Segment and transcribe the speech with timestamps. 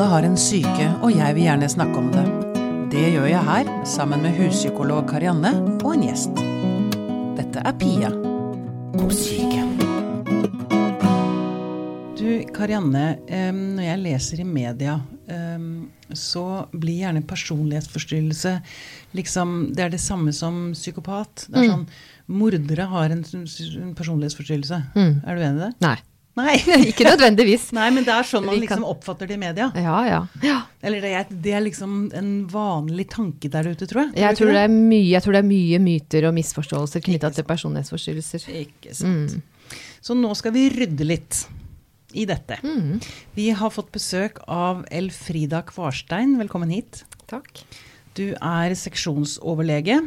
[0.00, 2.22] Alle har en syke, og jeg vil gjerne snakke om det.
[2.88, 6.40] Det gjør jeg her, sammen med huspsykolog Karianne og en gjest.
[7.36, 8.08] Dette er Pia
[8.94, 9.60] på syke.
[12.16, 12.24] Du,
[12.56, 13.04] Karianne,
[13.52, 14.96] når jeg leser i media,
[16.16, 18.56] så blir gjerne personlighetsforstyrrelse
[19.20, 21.44] liksom Det er det samme som psykopat.
[21.52, 21.84] Det er sånn
[22.40, 24.80] Mordere har en, en personlighetsforstyrrelse.
[24.96, 25.74] Er du enig i det?
[25.84, 25.98] Nei.
[26.40, 26.56] Nei.
[26.90, 27.68] Ikke nødvendigvis.
[27.76, 29.68] Nei, men det er sånn man liksom oppfatter det i media.
[29.76, 30.20] Ja, ja.
[30.44, 30.58] ja.
[30.82, 34.16] Eller det er, det er liksom en vanlig tanke der ute, tror jeg.
[34.22, 37.48] Jeg tror, det er mye, jeg tror det er mye myter og misforståelser knytta til
[37.48, 38.48] personlighetsforstyrrelser.
[38.64, 39.38] Ikke sant.
[40.00, 41.44] Så nå skal vi rydde litt
[42.16, 42.58] i dette.
[43.36, 46.34] Vi har fått besøk av Elfrida Kvarstein.
[46.40, 47.04] Velkommen hit.
[47.30, 47.62] Takk.
[48.18, 50.00] Du er seksjonsoverlege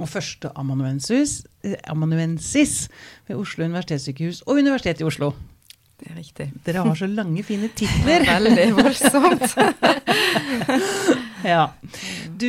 [0.00, 1.42] og førsteamanuensis
[1.90, 2.88] amanuensis
[3.28, 5.32] ved Oslo universitetssykehus og Universitetet i Oslo.
[6.00, 6.46] Det er riktig.
[6.64, 8.24] Dere har så lange, fine titler.
[8.24, 9.56] er veldig voldsomt.
[11.40, 11.70] Ja.
[12.36, 12.46] Du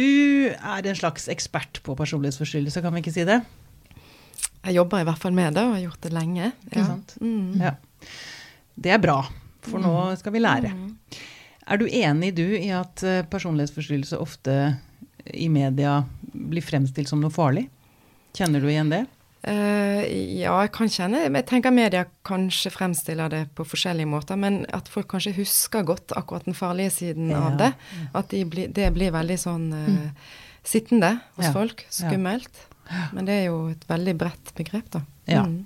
[0.52, 3.38] er en slags ekspert på personlighetsforstyrrelser, kan vi ikke si det?
[4.66, 6.50] Jeg jobber i hvert fall med det, og har gjort det lenge.
[6.67, 7.14] Ikke sant?
[7.23, 7.62] Mm.
[7.62, 7.72] Ja.
[8.76, 9.16] Det er bra,
[9.64, 10.73] for nå skal vi lære.
[11.72, 14.58] Er du enig du i at eh, personlighetsforstyrrelse ofte
[15.32, 16.02] i media
[16.34, 17.67] blir fremstilt som noe farlig?
[18.38, 19.06] Kjenner du igjen det?
[19.42, 20.04] Uh,
[20.38, 24.88] ja, jeg kan kjenne Jeg tenker media kanskje fremstiller det på forskjellige måter, men at
[24.92, 27.48] folk kanskje husker godt akkurat den farlige siden Ja.
[27.50, 27.72] av det.
[28.14, 30.12] At de bli, det blir veldig sånn eh,
[30.64, 31.54] sittende hos Ja.
[31.54, 31.86] folk.
[31.90, 32.68] Skummelt.
[33.14, 35.02] Men det er jo et veldig bredt begrep, da.
[35.26, 35.44] Ja.
[35.48, 35.66] Mm.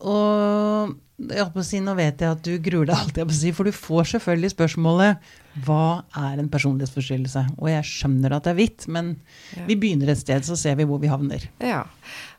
[0.00, 3.34] Og jeg på å si, nå vet jeg at du gruer deg alltid, jeg på
[3.34, 5.30] å si, for du får selvfølgelig spørsmålet
[5.66, 7.42] hva er en personlighetsforstyrrelse?
[7.58, 9.16] Og jeg skjønner at det er hvitt, men
[9.56, 9.64] Ja.
[9.66, 11.48] vi begynner et sted, så ser vi hvor vi havner.
[11.58, 11.84] Ja,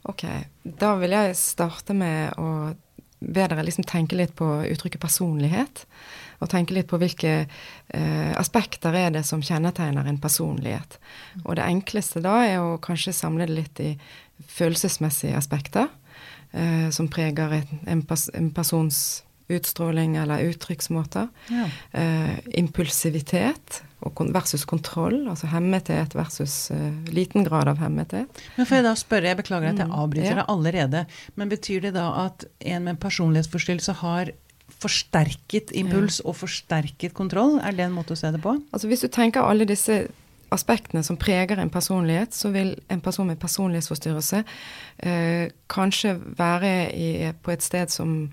[0.07, 0.23] ok.
[0.63, 2.75] Da vil jeg starte med å
[3.19, 5.83] be dere liksom tenke litt på uttrykket personlighet.
[6.39, 7.49] Og tenke litt på hvilke
[7.91, 10.95] eh, aspekter er det som kjennetegner en personlighet.
[11.43, 13.97] Og det enkleste da er å kanskje samle det litt i
[14.47, 15.89] følelsesmessige aspekter.
[16.51, 21.27] Eh, som preger en, en, pers en persons utstråling eller uttrykksmåter.
[21.49, 21.67] Ja.
[21.91, 23.83] Eh, impulsivitet
[24.15, 28.43] kon versus kontroll, altså hemmethet versus eh, liten grad av hemmethet.
[28.55, 30.35] Men får jeg da spørre, jeg beklager at jeg Mm, avbryter ja.
[30.41, 31.05] deg allerede,
[31.35, 34.31] men betyr det da at en med en personlighetsforstyrrelse har
[34.79, 37.59] forsterket impuls og forsterket kontroll?
[37.59, 38.55] Er det en måte å se det på?
[38.71, 40.07] Altså Hvis du tenker alle disse
[40.51, 44.43] aspektene som preger en personlighet, så vil en person med personlighetsforstyrrelse
[44.97, 47.09] eh, kanskje være i,
[47.43, 48.29] på et sted som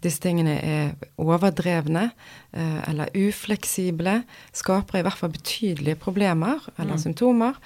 [0.00, 4.22] disse tingene er overdrevne eh, eller ufleksible.
[4.56, 7.58] Skaper i hvert fall betydelige problemer eller symptomer.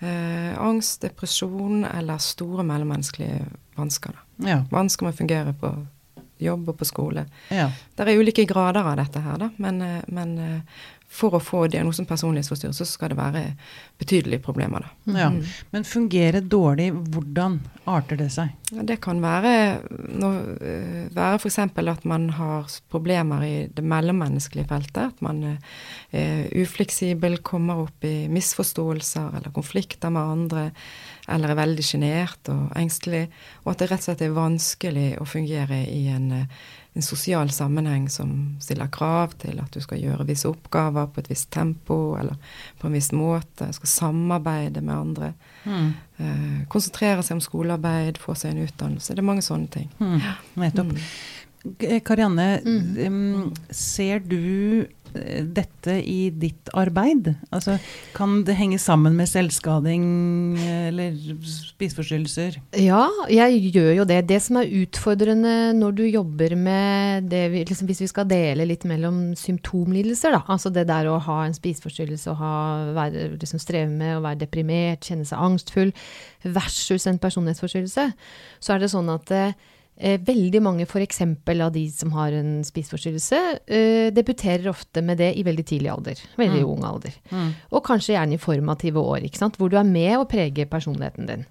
[0.00, 3.42] Eh, angst, depresjon eller store mellommenneskelige
[3.76, 4.14] vansker.
[4.46, 4.62] Ja.
[4.70, 5.74] Vansker med å fungere på
[6.40, 7.26] jobb og på skole.
[7.52, 7.70] ja.
[7.96, 9.50] Det er ulike grader av dette her, da.
[9.60, 10.60] Men, eh, men eh,
[11.10, 13.42] for å få diagnosen personlighetsforstyrrelse, så skal det være
[13.98, 15.18] betydelige problemer, da.
[15.18, 15.30] ja.
[15.74, 17.58] Men fungere dårlig, hvordan
[17.90, 18.54] arter det seg?
[18.70, 21.58] Ja, Det kan være, eh, være f.eks.
[21.58, 25.10] at man har problemer i det mellommenneskelige feltet.
[25.10, 25.56] At man eh,
[26.12, 30.70] er ufleksibel, kommer opp i misforståelser eller konflikter med andre.
[31.28, 33.26] Eller er veldig sjenert og engstelig.
[33.64, 36.46] Og at det rett og slett er vanskelig å fungere i en, eh,
[36.92, 41.30] en sosial sammenheng som stiller krav til at du skal gjøre visse oppgaver på et
[41.30, 42.34] visst tempo eller
[42.80, 43.68] på en viss måte.
[43.76, 45.32] Skal samarbeide med andre.
[45.64, 45.92] Mm.
[46.16, 49.14] Eh, konsentrere seg om skolearbeid, få seg en utdannelse.
[49.14, 49.92] Det er mange sånne ting.
[50.00, 50.18] Mm.
[50.64, 50.96] Nettopp.
[50.96, 52.00] Mm.
[52.08, 52.48] Karianne,
[53.04, 57.32] em, ser du dette i ditt arbeid?
[57.50, 57.76] Altså,
[58.16, 60.04] kan det henge sammen med selvskading
[60.60, 61.16] eh, eller
[61.46, 62.60] spiseforstyrrelser?
[62.80, 64.20] Ja, jeg gjør jo det.
[64.30, 68.68] Det som er utfordrende når du jobber med det vi, liksom, Hvis vi skal dele
[68.68, 70.44] litt mellom symptomlidelser, da.
[70.52, 72.54] Altså det der å ha en spiseforstyrrelse og ha,
[72.96, 75.92] være, liksom streve med å være deprimert, kjenne seg angstfull,
[76.44, 78.06] versus en personlighetsforstyrrelse,
[78.60, 79.68] så er det sånn at eh,
[80.00, 81.20] veldig mange f.eks.
[81.22, 86.22] av de som har en spiseforstyrrelse, eh, debuterer ofte med det i veldig tidlig alder.
[86.40, 87.14] Veldig ung alder.
[87.70, 89.58] Og kanskje gjerne i formative år, ikke sant?
[89.60, 91.44] hvor du er med og preger personligheten din.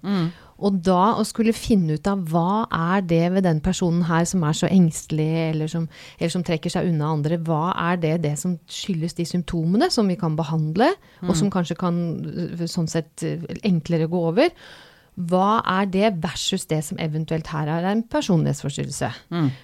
[0.60, 4.42] Og da å skulle finne ut av hva er det ved den personen her som
[4.44, 5.86] er så engstelig, eller som,
[6.18, 10.10] eller som trekker seg unna andre, hva er det det som skyldes de symptomene som
[10.10, 10.90] vi kan behandle,
[11.24, 11.96] og som kanskje kan
[12.26, 13.24] øh, sånn sett
[13.64, 14.52] enklere gå over.
[15.28, 19.10] Hva er det versus det som eventuelt her er en personlighetsforstyrrelse?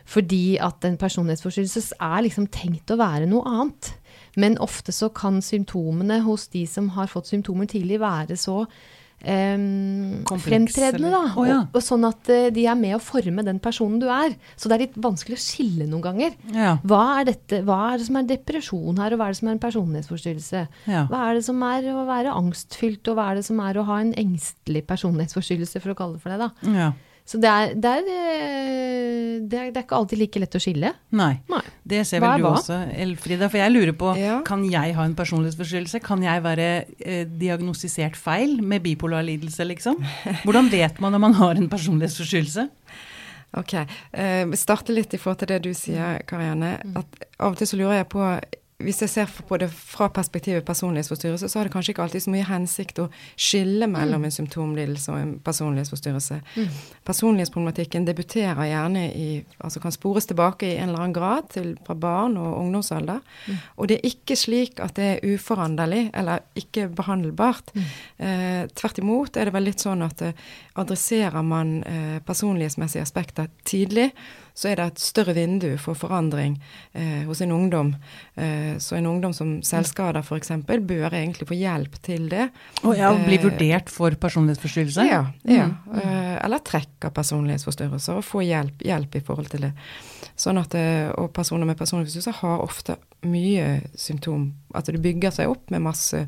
[0.04, 3.94] Fordi at en personlighetsforstyrrelse er liksom tenkt å være noe annet.
[4.36, 8.66] Men ofte så kan symptomene hos de som har fått symptomer tidlig, være så
[9.26, 11.23] Kompleks, fremtredende, da.
[11.34, 11.58] Oh, ja.
[11.64, 14.37] og, og sånn at uh, de er med å forme den personen du er.
[14.55, 16.37] Så det er litt vanskelig å skille noen ganger.
[16.55, 16.76] Ja.
[16.87, 19.50] Hva er, dette, hva er det som er depresjon her, og hva er det som
[19.50, 20.62] er en personlighetsforstyrrelse?
[20.93, 21.02] Ja.
[21.11, 23.87] Hva er det som er å være angstfylt, og hva er det som er å
[23.90, 26.87] ha en engstelig personlighetsforstyrrelse, for å kalle det for det, da.
[27.26, 30.61] Så det er, det, er, eh, det, er, det er ikke alltid like lett å
[30.62, 30.93] skille.
[31.19, 31.32] Nei.
[31.50, 31.62] Nei.
[31.82, 32.52] Det ser vel du hva?
[32.61, 33.49] også, Elfrida.
[33.50, 34.37] For jeg lurer på, Ja.
[34.46, 36.00] kan jeg ha en personlighetsforstyrrelse?
[36.06, 36.69] Kan jeg være
[37.02, 39.99] eh, diagnostisert feil med bipolar lidelse, liksom?
[40.46, 42.69] Hvordan vet man om man har en personlighetsforstyrrelse?
[43.56, 43.75] Ok.
[44.12, 46.76] Eh, starte litt i forhold til det du sier, Karianne.
[46.99, 48.23] At av og til så lurer jeg på
[48.76, 52.32] hvis jeg ser på det fra perspektivet personlighetsforstyrrelse, så har det kanskje ikke alltid så
[52.34, 56.37] mye hensikt å skille mellom en symptomlidelse og en personlighetsforstyrrelse.
[57.08, 59.28] Personlighetsproblematikken debuterer gjerne i
[59.67, 63.23] Altså kan spores tilbake i en eller annen grad til, fra barn og ungdomsalder.
[63.81, 67.73] Og det er ikke slik at det er uforanderlig eller ikke behandelbart.
[68.19, 70.37] Eh, tvert imot er det vel litt sånn at eh,
[70.78, 74.12] adresserer man eh, personlighetsmessige aspekter tidlig,
[74.56, 76.56] så er det et større vindu for forandring
[76.96, 77.94] eh, hos en ungdom.
[78.34, 80.54] Eh, så en ungdom som selvskader f.eks.
[80.66, 82.48] bør egentlig få hjelp til det.
[82.82, 85.04] Og ja, bli Eh, vurdert for personlighetsforstyrrelse?
[85.04, 85.26] Ja.
[85.42, 85.68] ja.
[85.86, 85.98] Mm.
[86.00, 89.72] Eh, eller trekk av personlighetsforstyrrelser, og få hjelp, hjelp i forhold til det.
[90.36, 94.54] Sånn at, eh, Og personer med personlighetsforstyrrelser har ofte mye symptom.
[94.74, 96.26] At det bygger seg opp med masse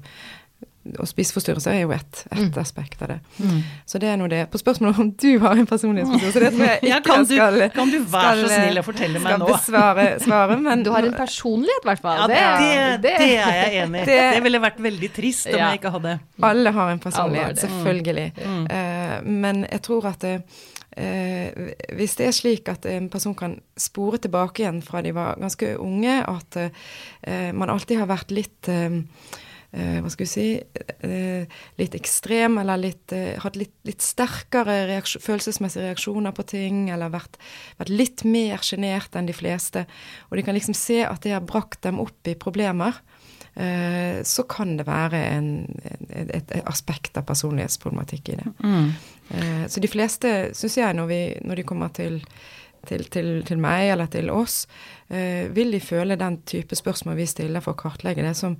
[0.99, 3.19] Og spiseforstyrrelser er jo ett et aspekt av det.
[3.38, 3.58] Mm.
[3.87, 4.43] Så det er nå det.
[4.52, 7.35] På spørsmålet om du har en personlighetsforstyrrelse, det tror jeg ikke Ja, kan, jeg du,
[7.35, 9.50] skal kan du være så snill å fortelle meg skal nå?
[9.52, 12.19] besvare svare, men Du har en personlighet, i hvert fall.
[12.19, 14.06] Ja, det, det, det- er jeg enig i.
[14.06, 15.70] Det- Det ville vært veldig trist om Ja.
[15.70, 16.19] jeg ikke hadde.
[16.43, 18.32] Alle har en personlighet, selvfølgelig.
[18.44, 18.67] Mm.
[18.70, 20.43] Uh, men jeg tror at det,
[20.96, 21.50] eh,
[21.94, 25.76] hvis det er slik at en person kan spore tilbake igjen fra de var ganske
[25.79, 29.02] unge, at eh, man alltid har vært litt eh, eh,
[30.00, 30.47] hva skal vi si
[31.05, 31.44] eh,
[31.76, 37.12] litt ekstrem, eller litt, eh, hatt litt, litt sterkere reaksjon, følelsesmessige reaksjoner på ting, eller
[37.12, 37.37] vært,
[37.76, 39.85] vært litt mer sjenert enn de fleste.
[40.31, 42.97] Og de kan liksom se at det har brakt dem opp i problemer.
[43.61, 45.50] eh, Så kan det være en,
[46.09, 48.49] et, et aspekt av personlighetsproblematikk i det.
[48.64, 48.88] Mm.
[49.31, 52.23] Eh, Så de fleste, syns jeg, når, vi, når de kommer til,
[52.88, 54.62] til, til, til meg eller til oss,
[55.11, 58.56] eh, vil de føle den type spørsmål vi stiller for å kartlegge det, som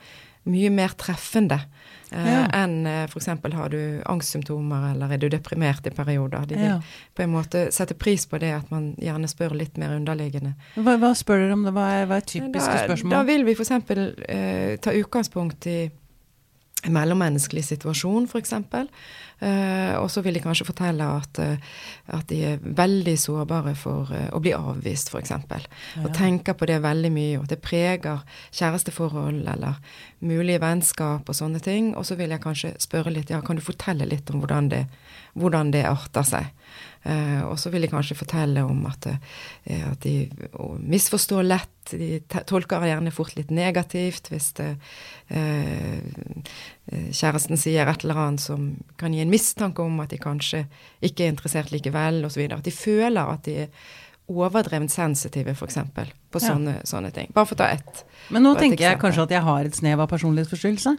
[0.49, 1.59] mye mer treffende
[2.13, 2.47] eh, Ja.
[2.65, 3.27] enn eh, f.eks.
[3.55, 3.79] har du
[4.09, 6.47] angstsymptomer eller er du deprimert i perioder.
[6.49, 6.81] De vil Ja.
[7.15, 10.55] på en måte sette pris på det at man gjerne spør litt mer underliggende.
[10.77, 11.65] Hva, hva spør dere om?
[11.69, 11.73] det?
[11.77, 13.11] Hva er, hva er typiske Da, spørsmål?
[13.11, 13.71] da vil vi f.eks.
[14.29, 15.91] Eh, ta utgangspunkt i
[16.87, 18.53] mellommenneskelig situasjon, f.eks.
[19.39, 21.59] Eh, og så vil de kanskje fortelle at, eh,
[22.15, 25.35] at de er veldig sårbare for eh, å bli avvist, f.eks.
[26.03, 29.79] Og tenker på det veldig mye, og at det preger kjæresteforhold eller
[30.27, 31.95] mulige vennskap og sånne ting.
[31.99, 34.85] Og så vil jeg kanskje spørre litt, ja, kan du fortelle litt om hvordan det,
[35.39, 36.55] hvordan det arter seg?
[37.05, 40.29] Eh, og så vil de kanskje fortelle om at, eh, at de
[40.83, 41.93] misforstår lett.
[41.93, 42.19] De
[42.49, 44.77] tolker gjerne fort litt negativt hvis det,
[45.31, 50.19] eh, eh, kjæresten sier et eller annet som kan gi en mistanke om at de
[50.19, 50.67] kanskje
[51.03, 52.45] ikke er interessert likevel, osv.
[52.53, 53.69] At de føler at de er
[54.29, 55.79] overdrevent sensitive, f.eks.
[55.95, 56.49] på Ja.
[56.51, 57.31] sånne, sånne ting.
[57.33, 58.05] Bare for å ta ett.
[58.31, 60.99] Men nå tenker jeg kanskje at jeg har et snev av personlighetsforstyrrelse.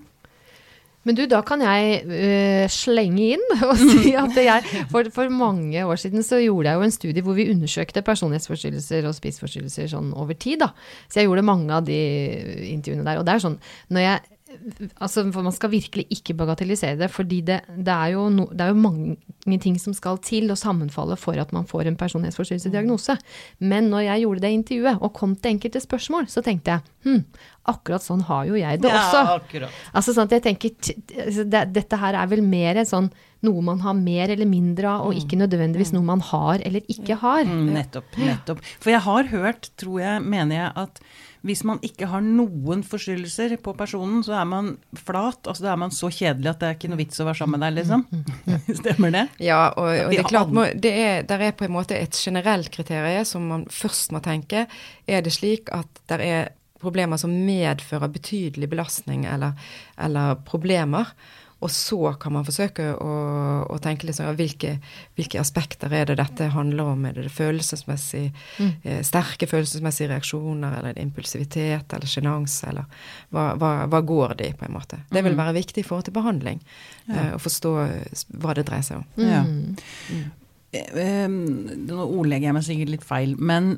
[1.08, 5.86] Men du, da kan jeg uh, slenge inn og si at jeg for, for mange
[5.86, 10.12] år siden så gjorde jeg jo en studie hvor vi undersøkte personlighetsforstyrrelser og spiseforstyrrelser sånn
[10.20, 10.74] over tid, da.
[11.08, 12.00] Så jeg gjorde mange av de
[12.74, 13.22] intervjuene der.
[13.22, 13.58] Og det er sånn,
[13.96, 14.39] når jeg
[14.98, 18.66] Altså, for man skal virkelig ikke bagatellisere det, fordi det, det, er jo no, det
[18.66, 23.18] er jo mange ting som skal til å sammenfalle for at man får en personlighetsforstyrrelsesdiagnose.
[23.62, 27.22] Men når jeg gjorde det intervjuet og kom til enkelte spørsmål, så tenkte jeg hm,
[27.70, 29.24] akkurat sånn har jo jeg det også.
[29.38, 29.80] akkurat.
[29.94, 30.94] Altså sånn at jeg tenker,
[31.28, 33.14] altså det, Dette her er vel mer sånn
[33.46, 37.22] noe man har mer eller mindre av, og ikke nødvendigvis noe man har eller ikke
[37.22, 37.46] har.
[37.48, 38.18] Mm, nettopp.
[38.20, 38.64] nettopp.
[38.82, 41.04] For jeg har hørt, tror jeg, mener jeg, at
[41.48, 45.40] hvis man ikke har noen forstyrrelser på personen, så er man flat.
[45.46, 47.56] Altså da er man så kjedelig at det er ikke noe vits å være sammen
[47.56, 48.06] med deg, liksom.
[48.82, 49.26] Stemmer det?
[49.46, 52.20] Ja, og, og det er klart, må, det er, der er på en måte et
[52.20, 54.66] generelt kriterium som man først må tenke.
[55.08, 59.56] Er det slik at det er problemer som medfører betydelig belastning eller,
[60.00, 61.16] eller problemer?
[61.60, 63.14] Og så kan man forsøke å,
[63.68, 64.78] å tenke litt sånn ja, hvilke,
[65.20, 67.04] hvilke aspekter er det dette handler om?
[67.06, 68.30] Er det det følelsesmessig,
[68.64, 72.88] eh, sterke følelsesmessige reaksjoner, eller er det impulsivitet eller sjenanse, eller
[73.36, 75.02] hva, hva, hva går det i, på en måte?
[75.12, 76.64] Det vil være viktig i forhold til behandling,
[77.12, 79.10] eh, å forstå eh, hva det dreier seg om.
[79.20, 79.44] Ja.
[79.44, 80.30] Mm.
[80.72, 83.74] Eh, eh, Nå ordlegger jeg meg sikkert litt feil, men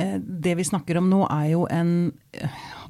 [0.00, 1.92] eh, det vi snakker om nå er jo en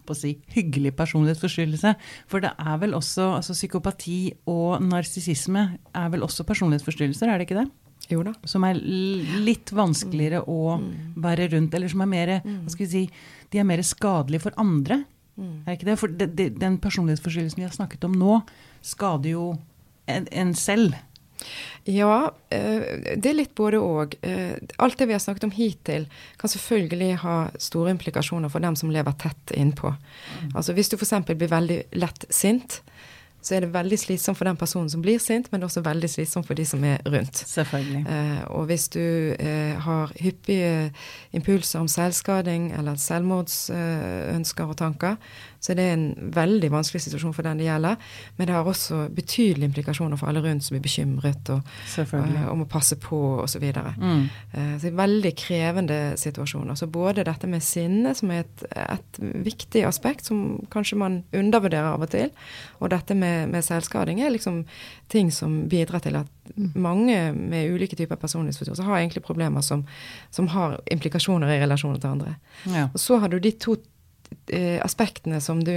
[0.07, 1.95] på å si, hyggelig personlighetsforstyrrelse.
[2.31, 4.21] For det er vel også altså Psykopati
[4.51, 7.69] og narsissisme er vel også personlighetsforstyrrelser, er det ikke det?
[8.13, 8.37] Jo da.
[8.47, 10.77] Som er litt vanskeligere å
[11.23, 13.05] være rundt, eller som er mer hva skal vi si,
[13.51, 15.03] De er mer skadelige for andre.
[15.37, 15.99] Er det ikke det?
[16.01, 18.39] For de, de, den personlighetsforstyrrelsen vi har snakket om nå,
[18.87, 19.51] skader jo
[20.09, 20.97] en, en selv.
[21.87, 24.17] Ja, eh, det er litt både òg.
[24.83, 26.09] Alt det vi har snakket om hittil,
[26.41, 29.95] kan selvfølgelig ha store implikasjoner for dem som lever tett innpå.
[30.55, 31.15] Altså Hvis du f.eks.
[31.33, 32.81] blir veldig lett sint,
[33.47, 36.49] så er det veldig slitsomt for den personen som blir sint, men også veldig slitsomt
[36.49, 37.39] for de som er rundt.
[37.47, 38.03] Selvfølgelig.
[38.11, 39.03] Eh, og hvis du
[39.39, 40.91] eh, har hyppige
[41.37, 45.21] impulser om selvskading eller selvmordsønsker eh, og tanker,
[45.61, 47.97] så det er en veldig vanskelig situasjon for den det gjelder.
[48.37, 51.73] Men det har også betydelige implikasjoner for alle rundt som blir bekymret og,
[52.13, 53.57] uh, og må passe på osv.
[53.57, 53.95] Så, videre.
[53.97, 54.27] Mm.
[54.53, 56.77] uh, så det veldig krevende situasjoner.
[56.77, 61.95] Så både dette med sinne, som er et, et viktig aspekt som kanskje man undervurderer
[61.95, 62.29] av og til,
[62.81, 64.65] og dette med, med selvskading er liksom
[65.09, 69.85] ting som bidrar til at mange med ulike typer personlighetsforstyrrelser har egentlig problemer som,
[70.31, 72.35] som har implikasjoner i relasjoner til andre.
[72.67, 72.89] Ja.
[72.93, 73.77] Og så har du de to
[74.83, 75.75] aspektene som du,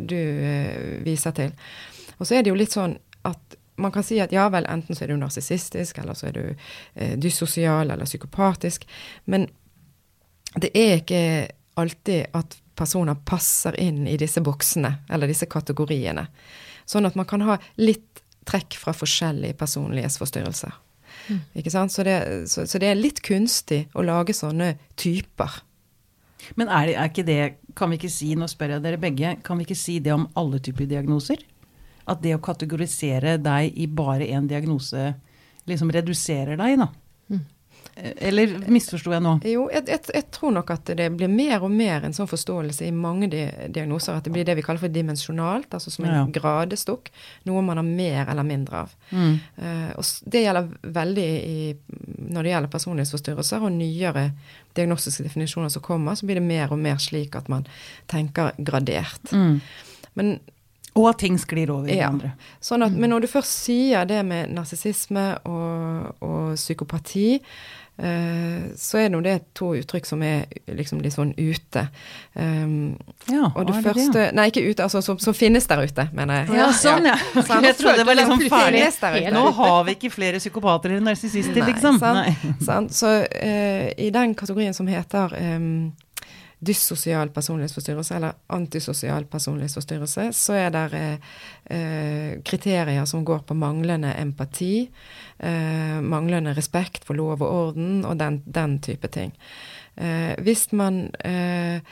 [0.00, 1.52] du eh, viser til.
[2.18, 4.96] Og så er det jo litt sånn at man kan si at ja vel, enten
[4.96, 8.86] så er du narsissistisk, eller så er du eh, dyssosial eller psykopatisk.
[9.24, 9.48] Men
[10.54, 11.22] det er ikke
[11.80, 16.26] alltid at personer passer inn i disse boksene, eller disse kategoriene.
[16.88, 20.72] Sånn at man kan ha litt trekk fra forskjellige personlighetsforstyrrelser.
[21.58, 21.92] Ikke sant?
[21.94, 22.16] Så det,
[22.50, 25.62] så, så det er litt kunstig å lage sånne typer.
[26.58, 27.40] Men er, det, er ikke det
[27.78, 30.28] Kan vi ikke si, nå spør jeg dere begge, kan vi ikke si det om
[30.38, 31.42] alle typer diagnoser?
[32.10, 35.12] At det å kategorisere deg i bare én diagnose
[35.70, 36.88] liksom reduserer deg, da?
[37.96, 39.34] Eller misforsto jeg nå?
[39.44, 42.86] Jo, jeg, jeg, jeg, tror nok at det blir mer og mer en sånn forståelse
[42.86, 46.14] i mange di diagnoser at det blir det vi kaller for dimensjonalt, altså som en
[46.14, 46.22] Ja.
[46.32, 47.10] gradestokk.
[47.44, 48.94] Noe man har mer eller mindre av.
[49.10, 49.34] Mm.
[49.58, 50.70] Uh, og det gjelder
[51.00, 51.76] veldig i,
[52.32, 54.24] når det gjelder personlighetsforstyrrelser og nyere
[54.74, 57.68] diagnostiske definisjoner som kommer, så blir det mer og mer slik at man
[58.08, 59.32] tenker gradert.
[59.32, 59.60] Mm.
[60.14, 60.34] Men
[60.94, 62.10] Og at ting sklir over i Ja.
[62.10, 62.34] hverandre.
[62.60, 67.40] Sånn at, Men når du først sier det med narsissisme og, og psykopati,
[68.76, 71.84] så er nå det to uttrykk som er liksom litt sånn ute.
[72.34, 72.96] Um,
[73.28, 74.24] Ja, og det det første det?
[74.34, 76.56] Nei, ikke ute, altså som, som finnes der ute, mener jeg.
[76.56, 77.18] Ja, sånn, ja.
[77.36, 78.84] Så Jeg trodde det var liksom ferdig.
[79.02, 79.34] Der ute.
[79.36, 82.00] Nå har vi ikke flere psykopater eller narsissister, liksom.
[82.00, 82.22] sant?
[82.22, 82.54] Nei.
[82.64, 82.96] Sant?
[82.96, 85.92] Så uh, i den kategorien som heter um,
[86.62, 91.34] dyssosial personlighetsforstyrrelse, eller antisosial personlighetsforstyrrelse, så er det eh,
[91.74, 94.88] eh, kriterier som går på manglende empati,
[95.38, 99.34] eh, manglende respekt for lov og orden og den, den type ting.
[99.96, 101.82] Eh, hvis man eh,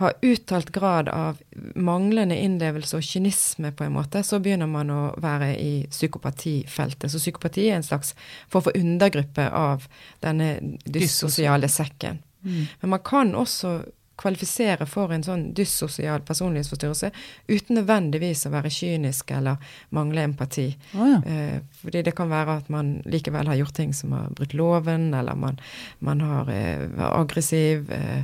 [0.00, 1.42] har uttalt grad av
[1.76, 7.12] manglende innlevelse og kynisme, på en måte, så begynner man å være i psykopatifeltet.
[7.12, 8.16] Så psykopati er en slags
[8.48, 9.84] form for undergruppe av
[10.24, 12.24] denne dyssosiale sekken.
[12.44, 13.78] Men man kan også
[14.20, 17.10] kvalifisere for en sånn dyssosial personlighetsforstyrrelse
[17.48, 19.62] uten nødvendigvis å være kynisk eller
[19.94, 20.68] mangle empati.
[20.94, 21.18] Oh, ja.
[21.26, 25.10] Eh, fordi det kan være at man likevel har gjort ting som har brutt loven,
[25.14, 25.58] eller man,
[26.04, 28.22] man har eh, vært aggressiv, eh,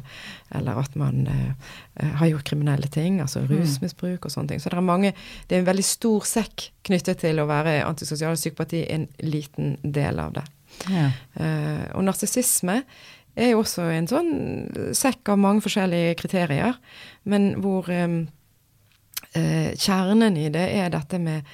[0.60, 1.50] eller at man eh,
[1.96, 4.62] eh, har gjort kriminelle ting, altså rusmisbruk og sånne ting.
[4.62, 5.12] Så det er mange
[5.48, 10.22] Det er en veldig stor sekk knyttet til å være antisosial psykopati, en liten del
[10.22, 10.46] av det.
[10.88, 11.10] Ja.
[11.34, 12.80] Eh, og narsissisme
[13.36, 14.30] er jo også en sånn
[14.96, 16.78] sekk av mange forskjellige kriterier,
[17.30, 18.08] men hvor eh,
[19.34, 21.44] eh, kjernen i det er dette med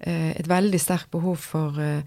[0.00, 2.02] eh, et veldig sterkt behov for eh,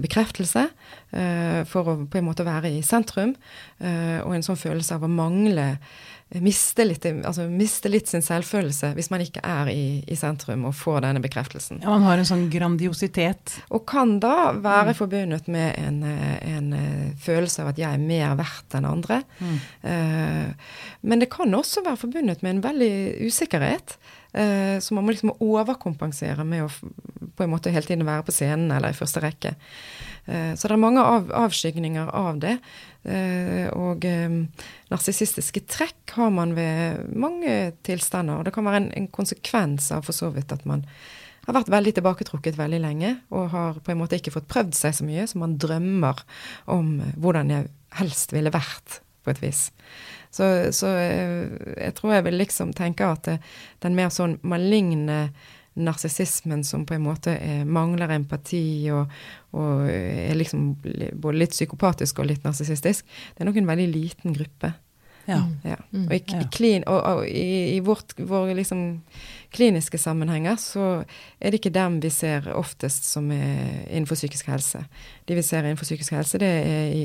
[0.00, 0.68] bekreftelse,
[1.12, 3.34] eh, for å på en måte være i sentrum,
[3.80, 5.74] eh, og en sånn følelse av å mangle
[6.38, 10.76] Miste litt, altså miste litt sin selvfølelse hvis man ikke er i, i sentrum og
[10.78, 11.80] får denne bekreftelsen.
[11.82, 13.56] ja, man har en sånn grandiositet.
[13.74, 18.06] Og kan da være forbundet med en, eh, en eh, følelse av at jeg er
[18.06, 19.22] mer verdt enn andre.
[19.82, 20.70] Eh,
[21.02, 22.94] men det kan også være forbundet med en veldig
[23.26, 23.98] usikkerhet.
[24.30, 26.68] Uh, så man må liksom overkompensere med å
[27.34, 29.56] på en måte hele tiden være på scenen eller i første rekke.
[30.28, 32.52] Uh, så det er mange av, avskygninger av det.
[33.00, 34.04] Eh, og
[34.90, 38.40] narsissistiske trekk har man ved mange tilstander.
[38.40, 40.84] Og det kan være en, en konsekvens av for så vidt at man
[41.46, 44.96] har vært veldig tilbaketrukket veldig lenge og har på en måte ikke fått prøvd seg
[44.96, 46.24] så mye, så man drømmer
[46.70, 49.66] om eh, hvordan jeg helst ville vært, på et vis.
[50.32, 53.32] Så, så eh, jeg tror jeg vil liksom tenke at
[53.82, 55.30] den mer sånn maligne
[55.78, 59.10] narsissismen som på en måte eh, mangler empati og,
[59.54, 64.34] og er liksom både litt psykopatisk og litt narsissistisk, det er nok en veldig liten
[64.36, 64.72] gruppe.
[65.30, 65.48] Ja.
[65.62, 65.76] Ja.
[65.92, 66.06] Mm.
[66.06, 69.00] Og, i, i, klin, og, og i, i vårt, våre liksom
[69.54, 70.86] kliniske sammenhenger så
[71.38, 74.84] er det ikke dem vi ser oftest som er innenfor psykisk helse.
[75.28, 77.04] De vi ser innenfor psykisk helse, det er i,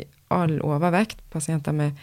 [0.00, 1.98] i all overvekt pasienter med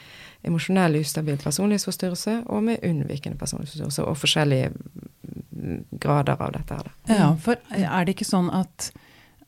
[0.45, 6.91] emosjonell ustabil personlighetsforstyrrelse og med unnvikende personlighetsforstyrrelse, og forskjellige mm, grader av dette her.
[7.09, 8.91] Ja, for er det ikke sånn at,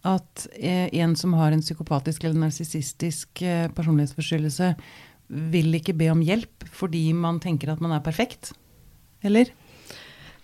[0.08, 4.74] at eh, en som har en psykopatisk eller narsissistisk eh, personlighetsforstyrrelse,
[5.30, 8.56] vil ikke be om hjelp fordi man tenker at man er perfekt?
[9.22, 9.52] Eller?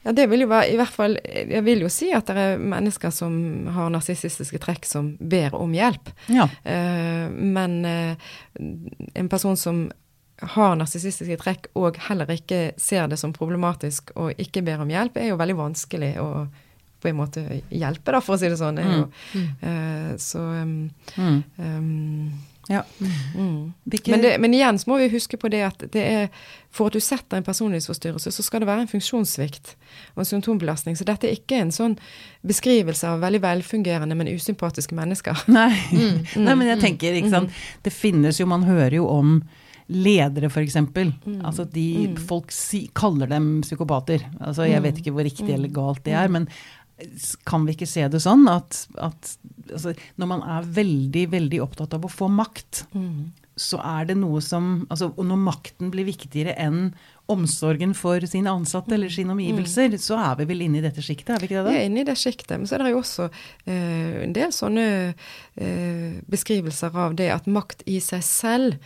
[0.06, 2.60] Ja, det vil jo være i hvert fall Jeg vil jo si at det er
[2.62, 6.12] mennesker som har narsissistiske trekk som ber om hjelp.
[6.30, 6.46] Ja.
[6.62, 9.88] Eh, men en person som
[10.42, 15.18] har narsissistiske trekk og heller ikke ser det som problematisk og ikke ber om hjelp,
[15.18, 16.30] er jo veldig vanskelig å
[17.06, 18.80] på en måte hjelpe, da, for å si det sånn.
[18.82, 18.94] Mm.
[18.98, 20.76] jo, eh, så um,
[21.16, 21.44] Mm.
[21.60, 22.32] um,
[22.68, 22.82] ja.
[23.36, 23.74] mm.
[24.08, 26.24] Men, det, men igjen så må vi huske på det at det er
[26.74, 29.76] for at du setter en personlighetsforstyrrelse, så skal det være en funksjonssvikt
[30.16, 30.98] og en symptombelastning.
[30.98, 31.94] Så dette er ikke en sånn
[32.48, 35.46] beskrivelse av veldig velfungerende, men usympatiske mennesker.
[35.54, 35.70] Nei.
[35.96, 37.54] Mm, Nei, men jeg tenker, ikke sant.
[37.86, 39.38] Det finnes jo, man hører jo om
[39.92, 40.76] ledere, f.eks.
[40.82, 41.42] Mm.
[41.46, 41.86] Altså de,
[42.28, 44.26] folk si, kaller dem psykopater.
[44.40, 46.50] Altså jeg vet ikke hvor riktig eller galt det er, men
[47.44, 49.34] kan vi ikke se det sånn at, at
[49.68, 53.34] altså, når man er veldig, veldig opptatt av å få makt, Mm.
[53.60, 56.94] så er det noe som altså, Og når makten blir viktigere enn
[57.32, 61.32] omsorgen for sine ansatte eller sine omgivelser, så er vi vel inne i dette sjiktet,
[61.36, 61.64] er vi ikke det?
[61.66, 61.72] da?
[61.74, 62.56] Vi er inne i det sjiktet.
[62.60, 63.28] Men så er det jo også
[63.66, 64.84] eh, en del sånne
[65.56, 68.78] eh, beskrivelser av det at makt i seg selv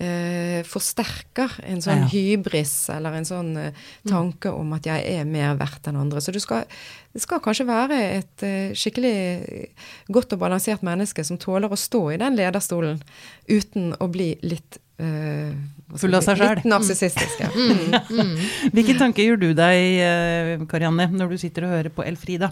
[0.00, 2.08] eh, forsterker en sånn Ja.
[2.12, 3.72] hybris eller en sånn eh,
[4.08, 6.20] tanke om at jeg er mer verdt enn andre.
[6.22, 6.64] Så du skal,
[7.12, 9.70] det skal kanskje være et eh, skikkelig
[10.08, 13.00] godt og balansert menneske som tåler å stå i den lederstolen
[13.48, 15.52] uten å bli litt eh,
[15.96, 16.54] Full av seg sjøl.
[16.58, 17.38] Litt narsissistisk.
[17.40, 17.48] Ja.
[17.48, 18.34] Mm.
[18.76, 22.50] Hvilke tanker gjør du deg, eh, Karianne, når du sitter og hører på Elfrida?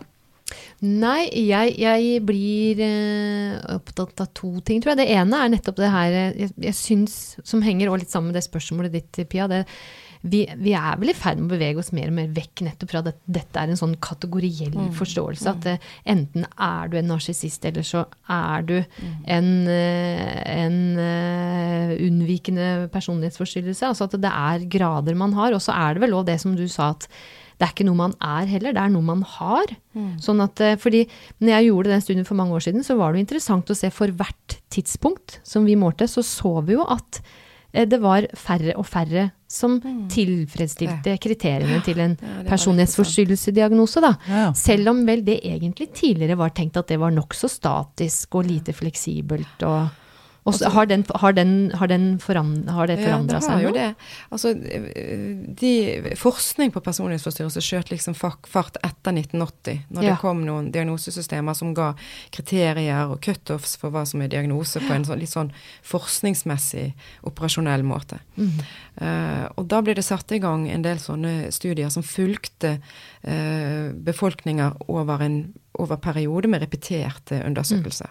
[0.86, 5.02] Nei, jeg, jeg blir eh, opptatt av to ting, tror jeg.
[5.02, 8.30] Det ene er nettopp det her eh, jeg, jeg syns, som henger også litt sammen
[8.30, 9.48] med det spørsmålet ditt, Pia.
[9.50, 9.64] Det,
[10.26, 12.92] vi, vi er vel i ferd med å bevege oss mer og mer vekk nettopp
[12.92, 15.52] fra at dette er en sånn kategoriell forståelse.
[15.52, 21.96] At eh, enten er du en narsissist, eller så er du en, eh, en uh,
[22.06, 23.90] unnvikende personlighetsforstyrrelse.
[23.90, 25.56] Altså at det er grader man har.
[25.56, 27.08] Og så er det vel òg det som du sa, at
[27.56, 29.70] det er ikke noe man er heller, det er noe man har.
[30.20, 31.06] Sånn at, eh, fordi
[31.40, 33.76] når jeg gjorde den studien for mange år siden, så var det jo interessant å
[33.78, 37.22] se for hvert tidspunkt som vi målte, så så vi jo at
[37.72, 39.78] eh, det var færre og færre som
[40.12, 44.12] tilfredsstilte kriteriene til en Ja, personlighetsforstyrrelsesdiagnose, da.
[44.28, 44.52] Ja, ja.
[44.58, 48.74] Selv om vel det egentlig tidligere var tenkt at det var nokså statisk og lite
[48.76, 49.88] fleksibelt og
[50.46, 53.56] og så har, den, har, den, har, den foran, har det forandra ja, det seg
[53.56, 53.74] har jo nå?
[53.74, 54.10] det.
[54.30, 54.52] Altså,
[55.62, 55.72] de,
[56.20, 60.12] forskning på personlighetsforstyrrelse skjøt liksom fart etter 1980, når Ja.
[60.12, 61.88] det kom noen diagnosesystemer som ga
[62.34, 65.50] kriterier og cutoffs for hva som er diagnose, på en sånn, litt sånn
[65.82, 66.92] forskningsmessig,
[67.26, 68.20] operasjonell måte.
[68.38, 72.76] Eh, og da ble det satt i gang en del sånne studier som fulgte
[73.26, 75.40] uh, befolkninger over en
[75.76, 78.08] over periode med repeterte undersøkelser.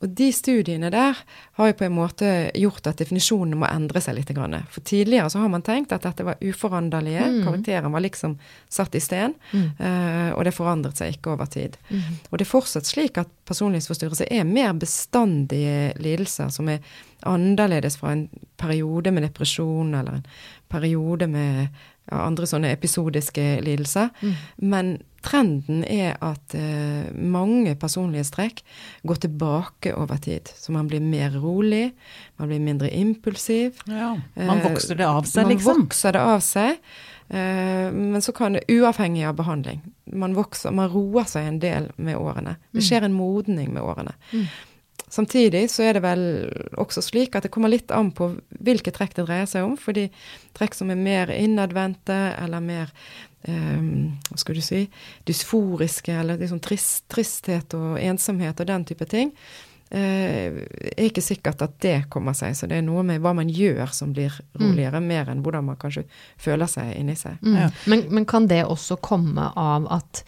[0.00, 1.18] Og de studiene der
[1.58, 4.30] har jo på en måte gjort at definisjonene må endre seg litt.
[4.30, 4.56] grann.
[4.70, 7.26] For tidligere så har man tenkt at dette var uforanderlige.
[7.44, 11.76] Karakteren var liksom satt i sten, eh, og det forandret seg ikke over tid.
[12.30, 16.78] Og det er fortsatt slik at personlighetsforstyrrelse er mer bestandige lidelser som er
[17.26, 20.26] annerledes fra en periode med depresjon eller en
[20.68, 21.68] periode med
[22.10, 24.08] andre sånne episodiske lidelser.
[24.58, 28.62] Men trenden er at eh, mange personlighetstrekk
[29.06, 30.48] går tilbake over tid.
[30.56, 31.92] Så man blir mer rolig,
[32.40, 33.82] man blir mindre impulsiv.
[33.86, 35.82] Ja, man Eh, vokser det av seg, man liksom.
[35.84, 36.78] vokser det av seg.
[37.30, 39.80] eh, men så kan det, uavhengig av behandling,
[40.12, 42.56] man vokser, man roer seg en del med årene.
[42.72, 44.16] Det skjer en modning med årene.
[45.10, 46.22] Samtidig så er det vel
[46.78, 48.30] også slik at det kommer litt an på
[48.62, 49.74] hvilke trekk det dreier seg om.
[49.80, 50.06] Fordi
[50.56, 52.92] trekk som er mer innadvendte eller mer
[53.48, 54.84] um, hva skal du si
[55.26, 59.32] dysforiske, eller liksom trist, tristhet og ensomhet og den type ting,
[59.90, 62.54] uh, er ikke sikkert at det kommer seg.
[62.54, 65.80] Så det er noe med hva man gjør som blir roligere, mer enn hvordan man
[65.80, 66.06] kanskje
[66.38, 67.42] føler seg inni seg.
[67.42, 67.58] Mm.
[67.64, 67.68] Ja.
[67.90, 70.24] Men, men kan det også komme av at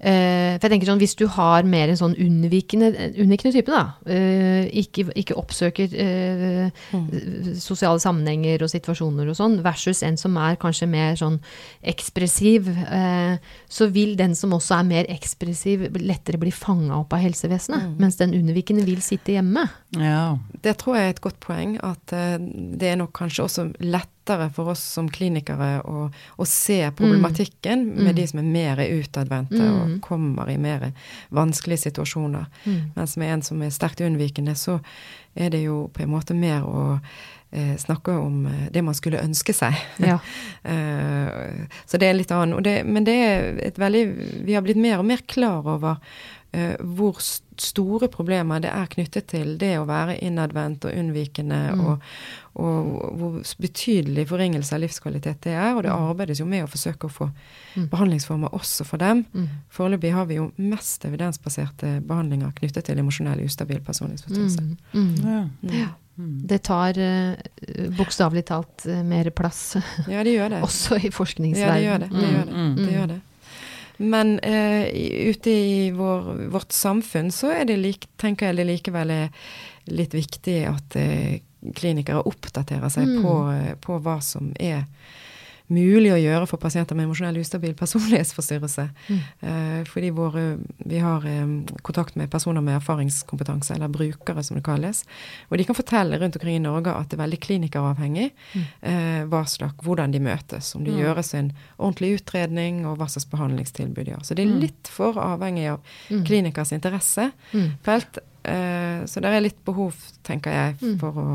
[0.00, 3.94] Eh, for jeg tenker sånn, Hvis du har mer en sånn unnvikende, unnvikende type, da,
[4.10, 6.70] eh, ikke, ikke oppsøker eh,
[7.60, 11.40] sosiale sammenhenger og situasjoner og sånn, versus en som er kanskje mer sånn
[11.82, 13.36] ekspressiv, eh,
[13.70, 17.96] så vil den som også er mer ekspressiv, lettere bli fanga opp av helsevesenet.
[18.00, 19.66] Mens den unnvikende vil sitte hjemme.
[19.98, 20.38] Ja.
[20.62, 21.76] Det tror jeg er et godt poeng.
[21.84, 23.68] At eh, det er nok kanskje også
[24.30, 29.60] lettere for oss som klinikere å, å se problematikken med de som er mer utadvendte
[29.60, 30.92] og kommer i mer
[31.30, 32.46] vanskelige situasjoner.
[32.94, 34.80] Mens med en som er sterkt unnvikende, så
[35.34, 36.98] er det jo på en måte mer å
[37.50, 39.74] eh, snakke om eh, det man skulle ønske seg.
[39.98, 40.18] Ja.
[40.60, 42.60] Eh, så det er litt annet.
[42.66, 44.02] Det, men det er et veldig
[44.44, 45.96] Vi har blitt mer og mer klar over
[46.80, 52.04] hvor st- store problemer det er knyttet til det å være innadvendt og unnvikende, og,
[52.60, 55.74] og hvor betydelig forringelse av livskvalitet det er.
[55.76, 57.30] Og det arbeides jo med å forsøke å få
[57.92, 59.24] behandlingsformer også for dem.
[59.72, 64.68] Foreløpig har vi jo mest evidensbaserte behandlinger knyttet til emosjonell ustabil personlighetsforstyrrelse.
[64.94, 65.10] Mm.
[65.24, 65.42] Ja.
[65.82, 65.90] Ja.
[66.20, 67.34] Det tar uh,
[67.96, 69.76] bokstavelig talt eh, mer plass,
[70.10, 70.62] Ja, det gjør det.
[70.66, 72.08] også i Ja, det gjør det.
[72.12, 72.56] Det gjør det.
[72.56, 73.20] Mm, det, gjør det.
[74.00, 74.86] Men uh,
[75.28, 79.28] ute i vår, vårt samfunn så er det lik, tenker jeg det likevel er
[79.92, 81.34] litt viktig at uh,
[81.76, 83.22] klinikere oppdaterer seg Mm.
[83.22, 84.86] på, eh, på hva som er
[85.70, 88.86] mulig å gjøre for pasienter med emosjonell ustabil personlighetsforstyrrelse.
[89.40, 90.44] Eh, fordi våre,
[90.78, 91.54] vi har eh,
[91.86, 95.04] kontakt med personer med erfaringskompetanse, eller brukere som det kalles.
[95.48, 99.44] Og de kan fortelle rundt omkring i Norge at det er veldig klinikeravhengig eh, hva
[99.48, 100.74] slags, hvordan de møtes.
[100.76, 104.24] Om det gjøres en ordentlig utredning, og hva slags behandlingstilbud de har.
[104.26, 108.22] Så det er litt for avhengig av klinikers interessefelt.
[108.42, 111.28] Eh, så det er litt behov, tenker jeg, for å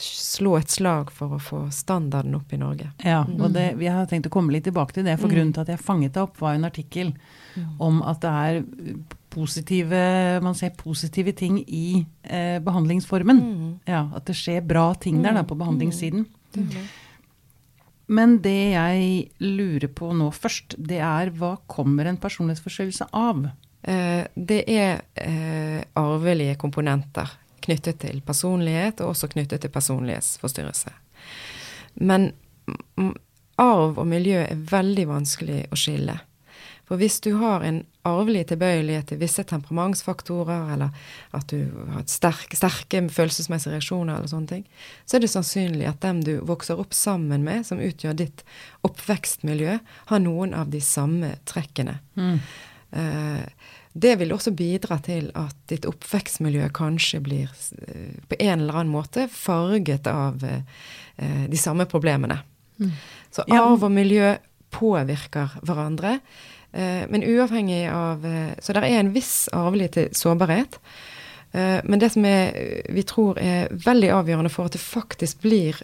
[0.00, 2.90] slå et slag for å få standarden opp i Norge.
[3.04, 5.64] Ja, og det, jeg har tenkt å komme litt tilbake til det, for grunnen til
[5.64, 7.12] at jeg fanget det opp, var en artikkel
[7.82, 8.62] om at det er
[9.30, 9.98] positive
[10.42, 13.42] Man ser positive ting i eh, behandlingsformen.
[13.86, 16.26] Ja, At det skjer bra ting der da, på behandlingssiden.
[18.10, 23.44] Men det jeg lurer på nå først, det er hva kommer en personlighetsforstyrrelse av?
[23.86, 27.30] Eh, det er eh, arvelige komponenter
[27.66, 30.92] knyttet til personlighet, og også knyttet til personlighetsforstyrrelse.
[32.00, 32.32] Men
[32.96, 33.14] mm,
[33.60, 36.18] arv og miljø er veldig vanskelig å skille.
[36.90, 40.96] For hvis du har en arvelig tilbøyelighet til visse temperamentsfaktorer, eller
[41.38, 44.64] at du har et sterk, sterke følelsesmessige reaksjoner, eller sånne ting,
[45.06, 48.42] så er det sannsynlig at dem du vokser opp sammen med, som utgjør ditt
[48.88, 49.76] oppvekstmiljø,
[50.10, 52.00] har noen av de samme trekkene.
[52.90, 58.78] Eh, det vil også bidra til at ditt oppvekstmiljø kanskje blir eh, på en eller
[58.80, 60.62] annen måte farget av eh,
[61.50, 62.40] de samme problemene.
[63.34, 64.36] Så arv og miljø
[64.72, 66.20] påvirker hverandre.
[66.72, 68.22] eh, Men uavhengig av
[68.62, 70.78] Så det er en viss arvelig sårbarhet.
[71.52, 72.52] Men det som er,
[72.94, 75.74] vi tror er veldig avgjørende for at det faktisk blir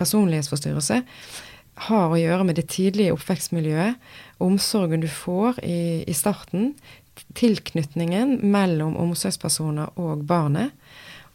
[0.00, 1.02] personlighetsforstyrrelse,
[1.88, 4.00] har å gjøre med det tidlige oppvekstmiljøet,
[4.40, 6.72] omsorgen du får i, i starten,
[7.38, 10.72] tilknytningen mellom omsorgspersoner og barnet.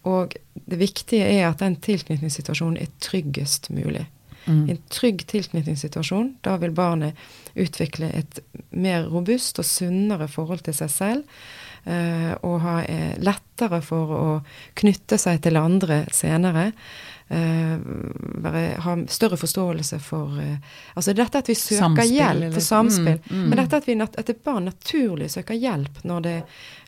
[0.08, 0.36] Og
[0.66, 4.06] det viktige er at den tilknytningssituasjonen er tryggest mulig.
[4.48, 7.18] I en trygg tilknytningssituasjon, da vil barnet
[7.60, 8.40] utvikle et
[8.72, 11.24] mer robust og sunnere forhold til seg selv.
[11.84, 14.30] eh, og ha eh, lettere for å
[14.80, 16.72] knytte seg til andre senere.
[17.30, 17.78] Eh,
[18.44, 20.58] være, ha større forståelse for eh,
[20.96, 23.20] Altså dette at vi søker Samspill, hjelp eller- for samspill.
[23.30, 23.48] Mm, mm.
[23.50, 26.38] Men dette at, vi, at et barn naturlig søker hjelp når det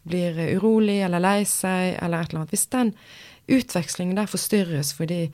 [0.10, 2.49] blir urolig eller lei seg eller et eller annet.
[2.56, 2.93] Hvis den
[3.49, 5.32] utvekslingen der forstyrres fordi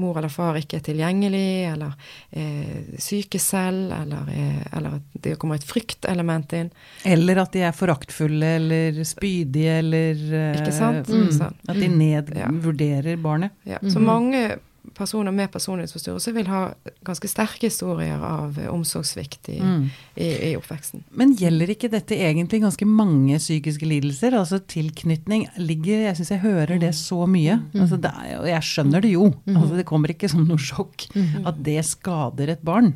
[0.00, 1.92] mor eller far ikke er tilgjengelig, eller
[2.36, 6.70] er syke selv, eller, er, eller at det kommer et fryktelement inn.
[7.08, 11.08] Eller at de er foraktfulle eller spydige eller eh, Ikke sant?
[11.08, 11.56] Mm, Sånn.
[11.68, 13.56] At de nedvurderer barnet.
[13.68, 13.80] Ja.
[13.82, 14.58] Så mange
[14.94, 16.60] personer med personlighetsforstyrrelse vil ha
[17.04, 19.88] ganske sterke historier av eh, omsorgssvikt i, Mm.
[20.16, 21.02] i, i oppveksten.
[21.10, 24.36] Men gjelder ikke dette egentlig ganske mange psykiske lidelser?
[24.38, 27.58] Altså tilknytning ligger Jeg syns jeg hører det så mye.
[27.74, 29.30] Altså det er, og jeg skjønner det jo.
[29.48, 31.08] Altså det kommer ikke som noe sjokk
[31.46, 32.92] at det skader et barn.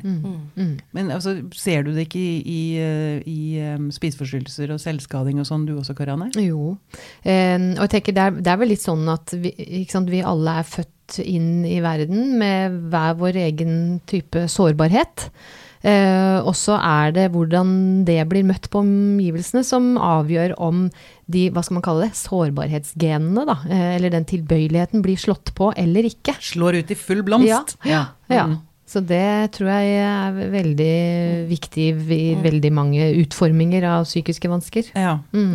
[0.93, 5.47] Men altså, ser du det ikke i, i, eh, i eh, spiseforstyrrelser og selvskading og
[5.49, 6.31] sånn, du også, Karianne?
[6.39, 6.77] Jo.
[7.23, 9.51] Eh, og jeg tenker det er, det er vel litt sånn at vi,
[9.81, 13.73] ikke sant, vi alle er født inn i verden med hver vår egen
[14.09, 15.27] type sårbarhet.
[15.81, 20.83] Eh, og så er det hvordan det blir møtt på omgivelsene som avgjør om
[21.31, 25.71] de, hva skal man kalle det, sårbarhetsgenene, da, eh, eller den tilbøyeligheten blir slått på
[25.73, 26.37] eller ikke.
[26.37, 27.79] Slår ut i full blomst.
[27.87, 28.03] Ja.
[28.29, 28.45] ja.
[28.51, 28.59] Mm.
[28.91, 30.95] Så det tror jeg er veldig
[31.47, 34.89] viktig i veldig mange utforminger av psykiske vansker.
[34.99, 35.13] Ja.
[35.31, 35.53] Mm.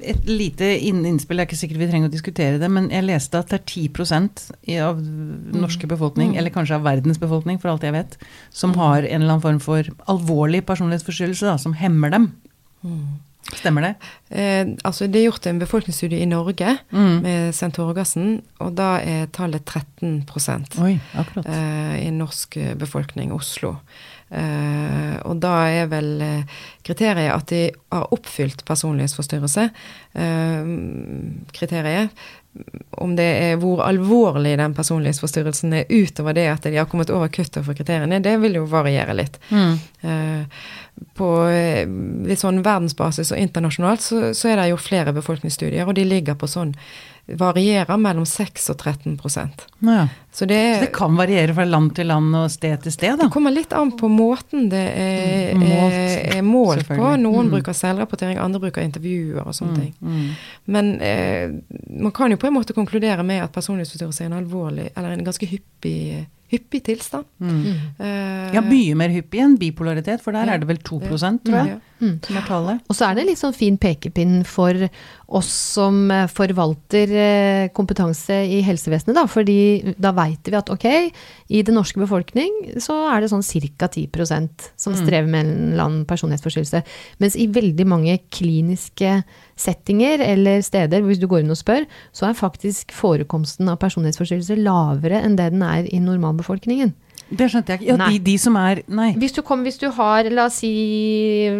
[0.00, 3.42] Et lite innspill, det er ikke sikkert vi trenger å diskutere det, men jeg leste
[3.42, 7.84] at det er 10 i- av norske befolkning, eller kanskje av verdens befolkning, for alt
[7.84, 8.16] jeg vet,
[8.50, 12.32] som har en eller annen form for alvorlig personlighetsforstyrrelse da, som hemmer dem.
[13.52, 13.94] Stemmer det?
[14.30, 17.22] Eh, altså det er gjort en befolkningsstudie i Norge Mm.
[17.22, 17.72] med St.
[17.74, 20.24] Torgersen, og da er tallet 13
[20.80, 21.00] Oi,
[21.44, 23.76] eh, i norsk eh, befolkning, Oslo.
[24.32, 26.44] Eh, og da er vel eh,
[26.86, 29.66] kriteriet at de har oppfylt personlighetsforstyrrelse.
[30.14, 30.70] Eh,
[31.52, 32.10] kriteriet.
[33.00, 37.28] Om det er hvor alvorlig den personlighetsforstyrrelsen er utover det at de har kommet over
[37.32, 39.38] kuttet for kriteriene, det vil jo variere litt.
[39.50, 39.78] Mm.
[41.02, 41.86] Eh, på eh,
[42.28, 46.34] litt sånn verdensbasis og internasjonalt så, så er det jo flere befolkningsstudier, og de ligger
[46.34, 46.74] på sånn
[47.38, 49.18] varierer mellom 6 og 13
[49.78, 50.08] Ja.
[50.32, 53.24] Så det, Så det kan variere fra land til land og sted til sted, da?
[53.24, 57.16] det kommer litt an på måten det er, Mm, målt, er, er målt på.
[57.22, 57.50] Noen Mm.
[57.50, 59.94] bruker selvrapportering, andre bruker intervjuer og sånne ting.
[60.02, 60.28] Mm.
[60.66, 61.50] Men eh,
[61.90, 65.24] man kan jo på en måte konkludere med at personlighetsforstyrrelse er en alvorlig, eller en
[65.24, 67.24] ganske hyppig, hyppig tilstand.
[67.40, 67.62] Mm.
[67.98, 70.54] Uh, Ja, mye mer hyppig enn bipolaritet, for der Ja.
[70.54, 71.78] er det vel 2% tror jeg, ja.
[72.02, 72.16] Mm.
[72.90, 74.74] Og så er det en litt sånn fin pekepinn for
[75.32, 79.22] oss som eh, forvalter eh, kompetanse i helsevesenet, da.
[79.30, 80.86] Fordi da veit vi at ok,
[81.54, 83.46] i den norske befolkning så er det sånn
[83.78, 83.86] ca.
[83.92, 86.82] 10% som strever med en eller annen personlighetsforstyrrelse.
[87.22, 89.20] Mens i veldig mange kliniske
[89.62, 94.58] settinger eller steder, hvis du går inn og spør, så er faktisk forekomsten av personlighetsforstyrrelse
[94.58, 96.96] lavere enn det den er i normalbefolkningen.
[97.32, 97.88] Det skjønte jeg ikke.
[97.94, 99.12] Ja, de, de som er Nei.
[99.20, 100.72] Hvis du, kom, hvis du har, la oss, si,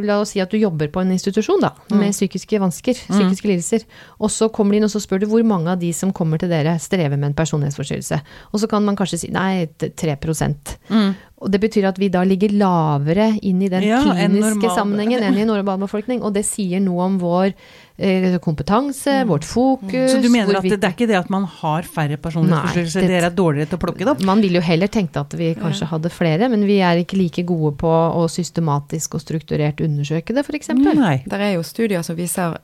[0.04, 3.86] la oss si at du jobber på en institusjon da, med psykiske vansker, psykiske lidelser,
[4.20, 6.42] og så kommer de inn og så spør du hvor mange av de som kommer
[6.42, 8.20] til dere strever med en personlighetsforstyrrelse.
[8.52, 11.12] Og så kan man kanskje si nei, 3 mm.
[11.42, 15.24] Og det betyr at vi da ligger lavere inn i den Ja, kliniske en sammenhengen
[15.26, 17.56] enn i normal befolkning, og det sier noe om vår
[17.96, 20.12] eh, kompetanse, vårt fokus.
[20.12, 23.30] Så du mener at det, det er ikke det at man har færre personlighetsforstyrrelser, dere
[23.30, 24.26] er dårligere til å plukke det opp?
[24.26, 27.46] Man ville jo heller tenkt at vi kanskje hadde flere, men vi er ikke like
[27.48, 30.74] gode på å systematisk og strukturert undersøke det, f.eks.
[30.78, 31.16] Nei.
[31.26, 32.58] Det er jo studier som viser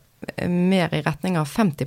[0.48, 1.86] mer i retning av 50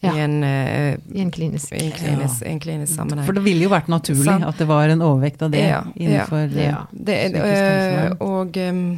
[0.00, 0.16] Ja.
[0.16, 1.72] i en, uh, I en klinisk.
[1.72, 3.26] i en klinisk, i en klinisk sammenheng.
[3.26, 4.44] For det ville jo vært naturlig Sant.
[4.44, 6.86] at det var en overvekt av det Ja, innenfor eh, ja.
[6.90, 8.96] Det, øh, og øh,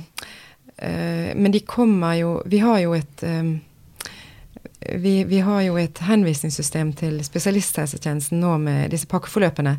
[1.36, 3.60] Men de kommer jo Vi har jo et øhm,
[4.80, 9.74] vi, vi har jo et henvisningssystem til spesialisthelsetjenesten nå med disse pakkeforløpene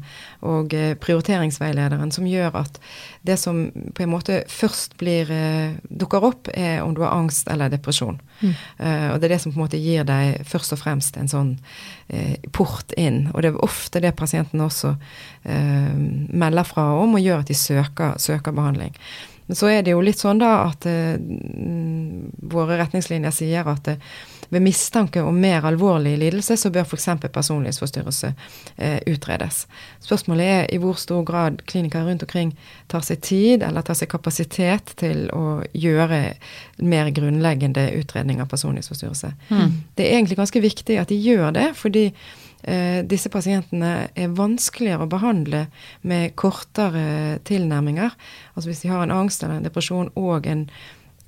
[0.46, 2.78] og eh, prioriteringsveilederen, som gjør at
[3.26, 3.64] det som
[3.98, 8.20] på en måte først blir eh, dukker opp, er om du har angst eller depresjon.
[8.46, 11.32] Eh, og det er det som på en måte gir deg først og fremst en
[11.32, 11.52] sånn
[12.10, 13.24] eh, port inn.
[13.34, 14.94] Og det er ofte det pasientene også
[15.44, 15.98] eh,
[16.30, 18.94] melder fra om, og gjør at de søker, søker behandling.
[19.50, 23.90] Men så er det jo litt sånn da at mm, våre retningslinjer sier at
[24.52, 27.08] ved mistanke om mer alvorlig lidelse, så bør f.eks.
[27.32, 28.34] personlighetsforstyrrelse
[28.76, 29.64] eh, utredes.
[30.04, 32.52] Spørsmålet er i hvor stor grad klinikere rundt omkring
[32.92, 36.22] tar seg tid eller tar seg kapasitet til å gjøre
[36.84, 39.32] mer grunnleggende utredning av personlighetsforstyrrelse.
[39.96, 45.08] Det er egentlig ganske viktig at de gjør det, fordi eh, disse pasientene er vanskeligere
[45.08, 45.66] å behandle
[46.04, 48.20] med kortere tilnærminger.
[48.56, 50.68] Altså hvis de har en angst eller en depresjon og en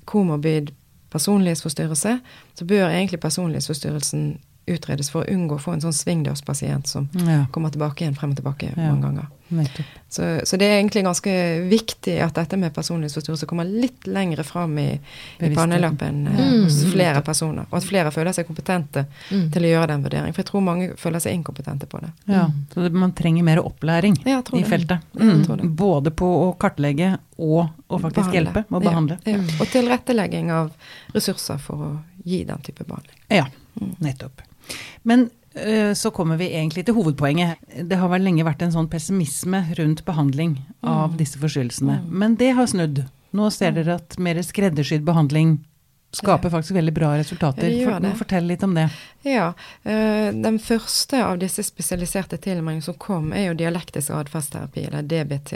[0.04, 0.74] komorbid
[1.14, 2.18] personlighetsforstyrrelse,
[2.54, 7.46] så bør egentlig personlighetsforstyrrelsen utredes for å unngå å få en sånn svingdørspasient som Ja,
[7.52, 8.92] kommer tilbake igjen, frem og tilbake Ja.
[8.94, 9.26] mange ganger.
[10.08, 11.30] Så, så det er egentlig ganske
[11.68, 14.98] viktig at dette med personlighetsforstyrrelse kommer litt lengre fram i,
[15.38, 16.64] i pannelappen eh, Mm.
[16.64, 17.66] hos flere personer.
[17.70, 19.50] Og at flere føler seg kompetente Mm.
[19.52, 20.32] til å gjøre den vurderingen.
[20.34, 22.10] For jeg tror mange føler seg inkompetente på det.
[22.26, 24.66] Ja, så det- man trenger mer opplæring Ja, i det.
[24.66, 25.00] feltet.
[25.14, 25.76] Mm.
[25.76, 28.32] Både på å kartlegge og å faktisk Behandle.
[28.32, 29.18] hjelpe og behandle.
[29.26, 29.42] Ja, ja.
[29.60, 30.72] Og tilrettelegging av
[31.14, 33.16] ressurser for å gi den type behandling.
[33.30, 33.46] Ja,
[33.80, 33.94] Mm.
[34.00, 34.40] nettopp.
[35.04, 37.56] Men øh, så kommer vi egentlig til hovedpoenget.
[37.88, 41.16] Det har vel lenge vært en sånn pessimisme rundt behandling av Mm.
[41.18, 42.00] disse forstyrrelsene.
[42.08, 43.04] Men det har snudd.
[43.34, 45.58] Nå ser dere at mer skreddersydd behandling
[46.14, 47.68] skaper faktisk veldig bra resultater.
[47.68, 48.88] Ja, det For- Fortell litt om det.
[49.24, 49.52] Ja.
[49.84, 55.54] eh, den første av disse spesialiserte tilnærmingene som kom, er jo dialektisk atferdsterapi, eller DBT.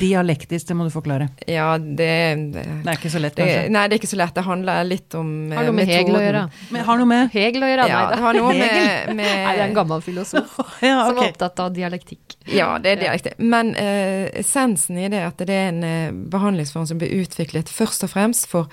[0.00, 1.28] Dialektisk, det må du forklare.
[1.46, 2.08] Ja, det,
[2.54, 3.70] det Det er ikke så lett, det.
[3.70, 4.34] Nei, det er ikke så lett.
[4.34, 6.44] Det handler litt om metoden Har noe med Hegel å gjøre.
[6.70, 7.88] Men har noe med Hegel å gjøre?
[7.90, 11.28] Ja, Nei, det har noe med, Nei, det er en gammel filosof Ja, som er
[11.28, 12.36] opptatt av dialektikk.
[12.50, 13.36] Ja, det er dialektikk.
[13.38, 17.68] Men uh, essensen i det er at det er en uh, behandlingsform som blir utviklet
[17.70, 18.70] først og fremst for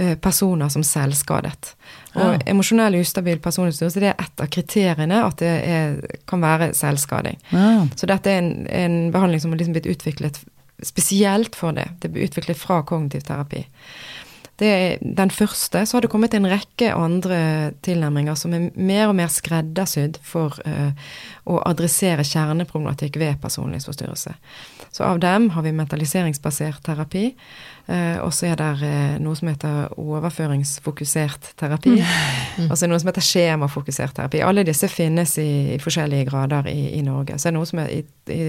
[0.00, 1.74] uh, personer som selvskadet.
[2.14, 2.38] Og Ja.
[2.46, 7.38] emosjonell ustabil personlighetsstyrelse det er ett av kriteriene at det er, kan være selvskading.
[7.52, 7.86] Ja.
[7.96, 10.40] Så dette er en, en behandling som har liksom blitt utviklet
[10.82, 11.88] spesielt for det.
[12.00, 13.66] Det ble utviklet fra kognitiv terapi.
[14.60, 19.14] Det, den første, så har det kommet en rekke andre tilnærminger som er mer og
[19.16, 20.92] mer skreddersydd for uh,
[21.48, 24.34] å adressere kjerneproblematikk ved personlighetsforstyrrelse.
[24.92, 27.30] Så av dem har vi mentaliseringsbasert terapi.
[27.90, 31.96] Uh, og så er det uh, noe som heter overføringsfokusert terapi.
[31.98, 32.68] Mm.
[32.68, 34.42] Og så er det noe som heter skjemafokusert terapi.
[34.46, 37.38] Alle disse finnes i, forskjellige grader i, i, Norge.
[37.38, 38.00] Så er det noe som er i,
[38.30, 38.40] i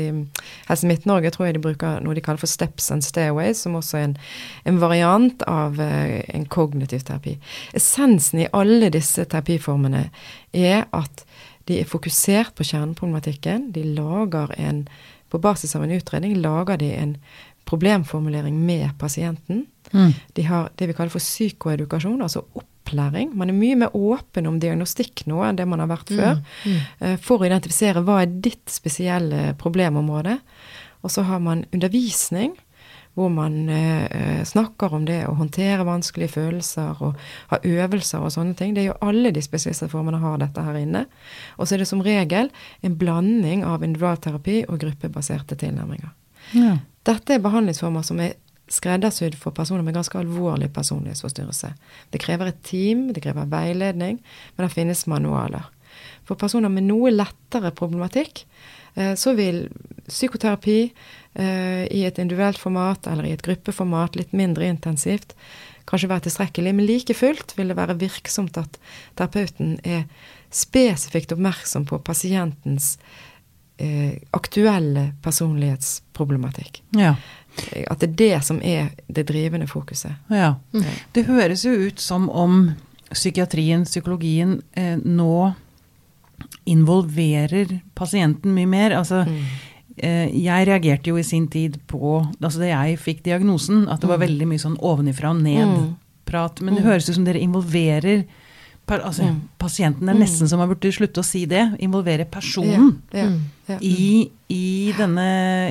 [0.67, 3.97] Helse Midt-Norge tror jeg de bruker noe de kaller for steps and stairways, som også
[3.97, 4.17] er en,
[4.69, 7.37] en variant av uh, en kognitiv terapi.
[7.77, 10.09] Essensen i alle disse terapiformene
[10.53, 11.25] er at
[11.69, 13.71] de er fokusert på kjerneproblematikken.
[13.73, 14.85] De lager en
[15.31, 17.11] På basis av en utredning lager de en
[17.71, 19.65] problemformulering med pasienten.
[19.91, 20.11] Mm.
[20.37, 23.31] De har det vi kaller for psykoedukasjon, altså opplæring.
[23.37, 26.81] Man er mye mer åpen om diagnostikk nå enn det man har vært før, mm.
[27.01, 27.15] Mm.
[27.23, 30.37] for å identifisere hva er ditt spesielle problemområde.
[31.01, 32.53] Og så har man undervisning
[33.13, 37.17] hvor man eh, snakker om det å håndtere vanskelige følelser og
[37.51, 38.75] ha øvelser og sånne ting.
[38.75, 41.03] Det er jo alle de spesialistreformene har dette her inne.
[41.57, 46.13] Og så er det som regel en blanding av individualterapi og gruppebaserte tilnærminger.
[46.55, 46.77] Ja.
[47.07, 48.37] Dette er behandlingsformer som er
[48.71, 51.73] skreddersydd for personer med ganske alvorlig personlighetsforstyrrelse.
[52.13, 54.21] Det krever et team, det krever veiledning,
[54.55, 55.67] men det finnes manualer.
[56.27, 58.45] For personer med noe lettere problematikk,
[58.95, 59.65] eh, så vil
[60.07, 65.35] psykoterapi eh, i et individuelt format eller i et gruppeformat, litt mindre intensivt,
[65.89, 66.75] kanskje være tilstrekkelig.
[66.77, 68.79] Men like fullt vil det være virksomt at
[69.19, 70.05] terapeuten er
[70.51, 72.95] spesifikt oppmerksom på pasientens
[73.81, 76.83] eh, aktuelle personlighetsproblematikk.
[76.97, 77.15] Ja.
[77.89, 80.13] At det er det som er det drivende fokuset.
[80.31, 80.55] Ja.
[80.73, 80.85] Mm.
[81.11, 82.71] Det høres jo ut som om
[83.11, 85.53] psykiatrien, psykologien, eh, nå
[86.65, 88.95] involverer pasienten mye mer.
[88.95, 89.41] Altså, mm.
[89.97, 94.11] eh, jeg reagerte jo i sin tid på, altså da jeg fikk diagnosen, at det
[94.11, 94.27] var mm.
[94.27, 96.61] veldig mye sånn ovenifra og ned-prat.
[96.61, 96.65] Mm.
[96.65, 98.23] Men det høres ut som dere involverer
[98.91, 99.39] altså, mm.
[99.61, 101.61] Pasienten er nesten som man burde slutte å si det.
[101.83, 103.29] Involvere personen ja, ja,
[103.69, 103.77] ja.
[103.79, 105.27] I, i, denne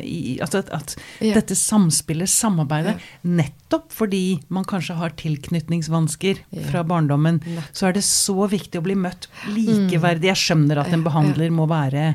[0.07, 2.96] i, Altså at, at dette samspillet, samarbeidet,
[3.29, 7.42] nettopp fordi man kanskje har tilknytningsvansker fra barndommen,
[7.73, 10.31] så er det så viktig å bli møtt likeverdig.
[10.33, 12.14] Jeg skjønner at en behandler må være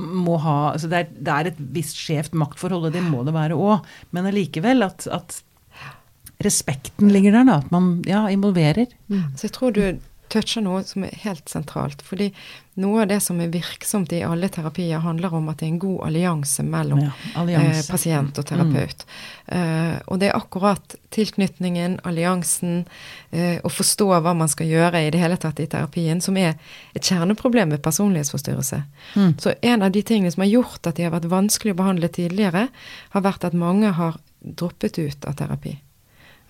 [0.00, 3.34] må ha, altså det, er, det er et visst skjevt maktforhold, og det må det
[3.36, 3.84] være òg,
[4.16, 5.42] men allikevel at, at
[6.42, 7.58] respekten ligger der, da.
[7.60, 8.88] At man ja, involverer.
[9.12, 9.36] Mm.
[9.36, 9.82] Så jeg tror du
[10.32, 12.02] toucher noe som er helt sentralt.
[12.06, 12.30] Fordi
[12.80, 15.82] noe av det som er virksomt i alle terapier, handler om at det er en
[15.82, 17.10] god allianse mellom ja,
[17.42, 17.82] allianse.
[17.82, 19.04] Eh, pasient og terapeut.
[19.04, 19.58] Mm.
[19.58, 22.86] Eh, og det er akkurat tilknytningen, alliansen,
[23.30, 26.56] eh, å forstå hva man skal gjøre i det hele tatt i terapien, som er
[26.96, 28.82] et kjerneproblem ved personlighetsforstyrrelse.
[29.14, 29.30] Mm.
[29.42, 32.08] Så en av de tingene som har gjort at de har vært vanskelig å behandle
[32.08, 32.68] tidligere,
[33.12, 35.76] har vært at mange har droppet ut av terapi.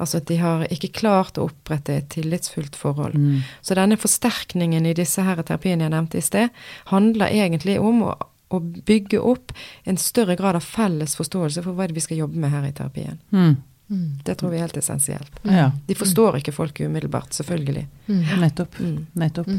[0.03, 3.15] Altså at de har ikke klart å opprette et tillitsfullt forhold.
[3.15, 3.43] Mm.
[3.62, 6.49] Så denne forsterkningen i disse her terapiene jeg nevnte i sted,
[6.91, 8.17] handler egentlig om å,
[8.51, 9.55] å, bygge opp
[9.88, 12.67] en større grad av felles forståelse for hva det er vi skal jobbe med her
[12.67, 13.21] i terapien.
[13.31, 13.55] Mm.
[13.93, 14.09] Mm.
[14.25, 15.33] Det tror vi er helt essensielt.
[15.45, 15.71] Ja.
[15.87, 17.87] De forstår ikke folk umiddelbart, selvfølgelig.
[18.09, 18.23] Mm.
[18.41, 18.79] Nettopp.
[18.81, 18.99] Mm.
[19.21, 19.51] Nettopp.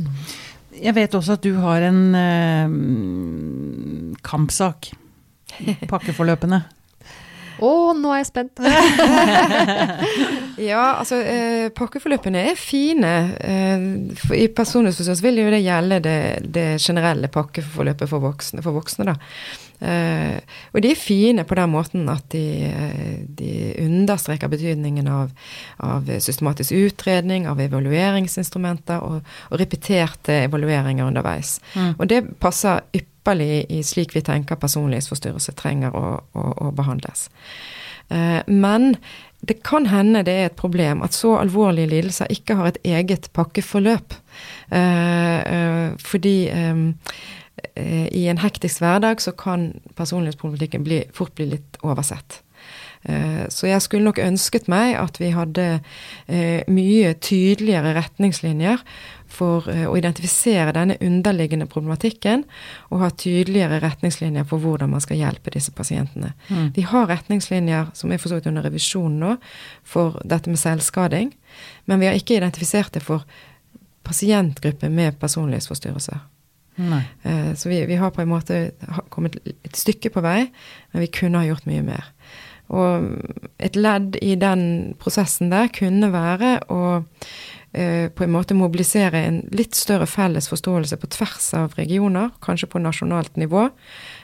[0.74, 2.68] Jeg vet også at du har en eh,
[4.26, 4.90] kampsak.
[5.92, 6.64] Pakkeforløpene.
[7.64, 8.60] Å, nå er jeg spent!
[10.70, 13.14] ja, altså eh, pakkeforløpene er fine.
[13.40, 13.86] Eh,
[14.20, 16.18] for, I personlighetsforståelse vil jo det gjelde det,
[16.56, 19.16] det, generelle pakkeforløpet for voksne, for voksne da.
[19.84, 20.40] Eh,
[20.72, 25.34] og de er fine på den måten at de, eh, de understreker betydningen av,
[25.84, 31.58] av, systematisk utredning, av evalueringsinstrumenter og, og repeterte evalueringer underveis.
[31.76, 31.92] Mm.
[31.98, 37.28] Og det passer ypperlig i slik vi tenker personlighetsforstyrrelse trenger å, å, å behandles.
[38.12, 38.94] Uh, men
[39.44, 43.30] det kan hende det er et problem at så alvorlige lidelser ikke har et eget
[43.36, 44.16] pakkeforløp.
[44.72, 46.36] Uh, fordi
[47.78, 52.40] i en hektisk hverdag så kan personlighetsproblematikken bli, fort bli litt oversett.
[53.52, 55.66] Så jeg skulle nok ønsket meg at vi hadde
[56.72, 58.82] mye tydeligere retningslinjer
[59.34, 62.46] for eh, å identifisere denne underliggende problematikken
[62.92, 66.34] og ha tydeligere retningslinjer for hvordan man skal hjelpe disse pasientene.
[66.50, 66.70] Mm.
[66.76, 69.38] Vi har retningslinjer som er for så vidt under revisjon nå
[69.88, 71.34] for dette med selvskading,
[71.90, 73.26] men vi har ikke identifisert det for
[74.04, 76.22] pasientgrupper med personlighetsforstyrrelser.
[77.22, 78.64] Eh, så vi, vi, har på en måte
[79.14, 80.48] kommet et stykke på vei,
[80.94, 82.12] men vi kunne ha gjort mye mer.
[82.74, 83.10] Og
[83.62, 86.84] et ledd i den prosessen der kunne være å
[87.76, 92.72] eh, på en måte mobilisere en litt større felles forståelse på tvers av regioner, kanskje
[92.72, 93.68] på nasjonalt nivå.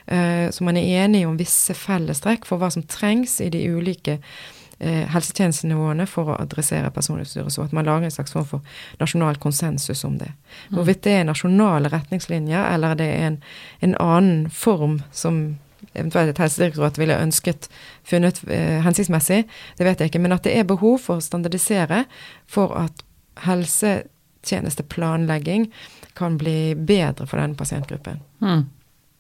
[0.08, 4.18] Eh, så man er enige om visse fellestrekk for hva som trengs i de ulike
[4.18, 9.36] eh, helsetjenestenivåene for å adressere personutstyret, så at man lager en slags form for nasjonal
[9.44, 10.30] konsensus om det.
[10.72, 13.42] Hvorvidt det er nasjonale retningslinjer, eller det er en,
[13.84, 15.58] en annen form som
[15.94, 17.70] eventuelt et helsedirektorat ville ønsket
[18.08, 19.40] funnet eh, hensiktsmessig,
[19.78, 20.24] det vet jeg ikke.
[20.24, 22.00] Men at det er behov for å standardisere
[22.50, 22.96] for at
[23.46, 25.64] helsetjenesteplanlegging
[26.20, 28.18] kan bli bedre for den pasientgruppen.
[28.44, 28.64] Mm.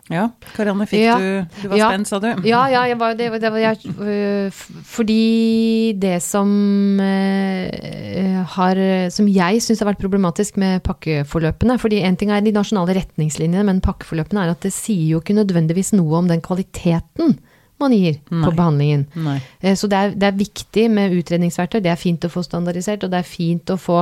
[0.09, 0.23] Ja,
[0.55, 1.17] Karianne, fikk Ja.
[1.21, 1.89] du Du var Ja.
[1.91, 2.27] spent, sa du?
[2.47, 9.27] Ja, ja, jeg var, det, det var jeg, øh, fordi det som øh, har Som
[9.27, 13.81] jeg syns har vært problematisk med pakkeforløpene fordi en ting er de nasjonale retningslinjene, men
[13.81, 17.37] pakkeforløpene er at det sier jo ikke nødvendigvis noe om den kvaliteten
[17.79, 18.43] man gir Nei.
[18.45, 19.05] på behandlingen.
[19.15, 19.37] Nei.
[19.61, 23.03] Eh, Så det er, det er viktig med utredningsverktøy, det er fint å få standardisert,
[23.03, 24.01] og det er fint å få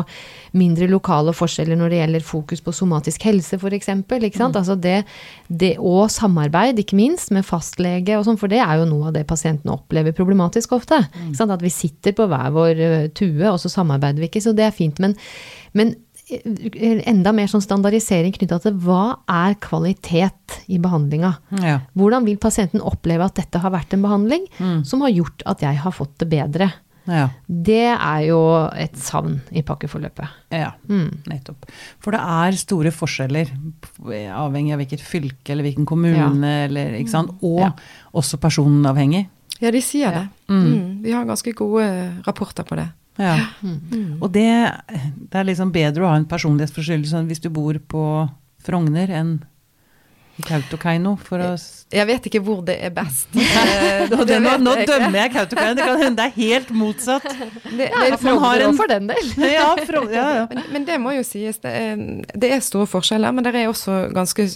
[0.57, 3.89] mindre lokale forskjeller når det gjelder fokus på somatisk helse, f.eks.
[4.47, 5.03] Altså det,
[5.47, 9.15] det, og samarbeid, ikke minst, med fastlege og sånn, for det er jo noe av
[9.17, 11.03] det pasientene opplever problematisk ofte.
[11.27, 11.53] Ikke sant?
[11.53, 14.67] At vi sitter på hver vår eh, tue, og så samarbeider vi ikke, så det
[14.67, 14.99] er fint.
[15.03, 15.15] Men,
[15.77, 15.95] men
[16.27, 21.33] enda mer sånn standardisering knytta til hva er kvalitet i behandlinga?
[21.61, 21.77] Ja.
[21.97, 24.47] Hvordan vil pasienten oppleve at dette har vært en behandling
[24.87, 26.69] som har gjort at jeg har fått det bedre?
[27.07, 27.29] Ja.
[27.47, 28.39] Det er jo
[28.75, 30.27] et savn i pakkeforløpet.
[30.51, 30.73] ja.
[30.89, 31.23] Mm.
[31.31, 31.69] Nettopp.
[32.03, 33.47] For det er store forskjeller,
[34.35, 37.31] avhengig av hvilket fylke eller hvilken kommune, eller, ikke sant?
[37.41, 37.71] og Ja.
[38.13, 39.27] også personavhengig.
[39.61, 40.27] Ja, de sier det.
[40.51, 41.01] Mm.
[41.01, 41.87] Vi har ganske gode
[42.27, 42.89] rapporter på det.
[43.17, 43.35] Ja.
[43.61, 44.19] Mm.
[44.21, 44.49] Og det,
[45.31, 48.03] det er liksom bedre å ha en personlighetsforstyrrelse hvis du bor på
[48.63, 49.37] Frogner enn
[50.45, 51.49] Kautokeino, for å
[51.93, 53.29] Jeg vet ikke hvor det er best.
[53.33, 56.71] Eh, Nå, det nå, nå jeg dømmer jeg Kautokeino, det kan hende det er helt
[56.75, 57.25] motsatt.
[57.77, 59.31] Det, Ja, det, er en- for den del.
[59.57, 60.45] Ja, Frogner, ja, ja.
[60.49, 61.59] men, men det må jo sies.
[61.61, 61.99] Det er,
[62.33, 64.47] det er store forskjeller, men det er også ganske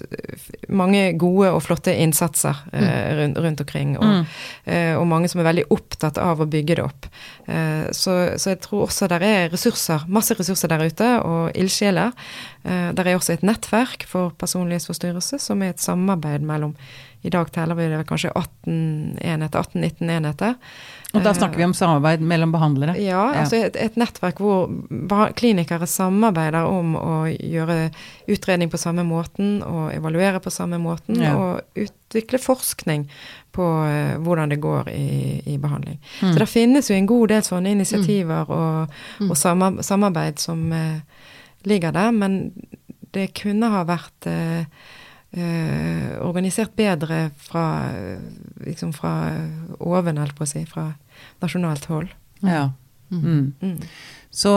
[0.69, 2.87] mange gode og flotte innsatser mm.
[3.19, 3.93] rundt, rundt omkring.
[3.99, 4.97] Og, mm.
[5.01, 7.09] og mange som er veldig opptatt av å bygge det opp.
[7.45, 12.15] Eh, så, så jeg tror også det er ressurser, masse ressurser der ute, og ildsjeler.
[12.61, 16.75] Det der er også et nettverk for personlighetsforstyrrelse, som er et samarbeid mellom
[17.23, 20.55] I dag teller vi det kanskje 18 enheter, 18-19 enheter.
[21.13, 22.95] Og da snakker vi om samarbeid mellom behandlere.
[22.97, 24.71] Ja, altså et, et nettverk hvor
[25.37, 27.91] klinikere samarbeider om å gjøre
[28.31, 31.35] utredning på samme måten og evaluere på samme måten, Ja.
[31.37, 33.05] og utvikle forskning
[33.53, 35.99] på eh, hvordan det går i, i behandling.
[36.23, 36.31] Mm.
[36.33, 38.97] Så det finnes jo en god del sånne initiativer og,
[39.27, 41.27] og samarbeid som eh,
[41.69, 42.39] ligger der, men
[43.13, 44.65] det kunne ha vært eh,
[45.33, 48.19] eh, organisert bedre fra, eh,
[48.65, 49.13] liksom fra
[49.79, 50.89] oven, holdt på å si, fra
[51.41, 52.09] nasjonalt hold.
[52.43, 52.69] Ja.
[53.11, 53.53] Mm.
[53.61, 53.77] Mm.
[54.31, 54.51] Så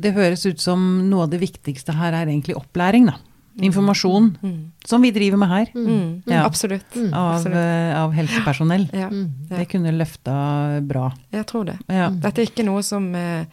[0.00, 3.16] det høres ut som noe av det viktigste her er egentlig opplæring, da.
[3.58, 4.70] Informasjon, Mm.
[4.86, 6.22] som vi driver med her, Mm.
[6.26, 6.44] Ja.
[6.46, 6.94] Absolutt.
[7.12, 8.88] av, eh, av helsepersonell.
[8.92, 9.32] Mm.
[9.50, 9.56] ja.
[9.56, 11.12] Det kunne løfta bra.
[11.32, 11.78] jeg tror det.
[11.88, 12.08] Ja.
[12.10, 13.44] Dette er ikke noe som eh,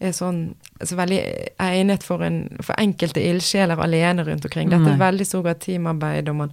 [0.00, 1.18] er sånn altså veldig
[1.60, 4.70] egnet for, en, for enkelte ildsjeler alene rundt omkring.
[4.72, 6.52] Dette er veldig stor grad teamarbeid, og man,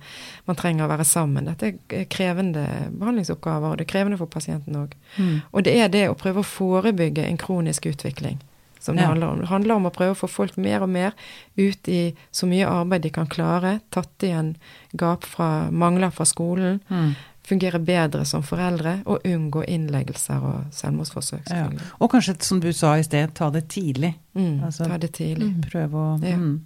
[0.50, 1.46] man trenger å være sammen.
[1.48, 2.66] Dette er krevende
[3.00, 4.98] behandlingsoppgaver, og det er krevende for pasienten òg.
[5.18, 5.38] Mm.
[5.54, 8.42] Og det er det å prøve å forebygge en kronisk utvikling
[8.80, 9.08] som det Ja.
[9.10, 9.40] handler om.
[9.40, 11.12] Det handler om å prøve å få folk mer og mer
[11.58, 14.56] ut i så mye arbeid de kan klare, tatt igjen
[14.96, 17.16] gap fra mangler fra skolen, Mm.
[17.48, 21.48] Fungere bedre som foreldre og unngå innleggelser og selvmordsforsøk.
[21.54, 21.70] Ja.
[22.04, 24.14] Og kanskje, som du sa i sted, ta det tidlig.
[24.36, 25.54] Mm, Altså, ta det tidlig.
[25.70, 26.36] Prøve å Ja.
[26.36, 26.60] mm.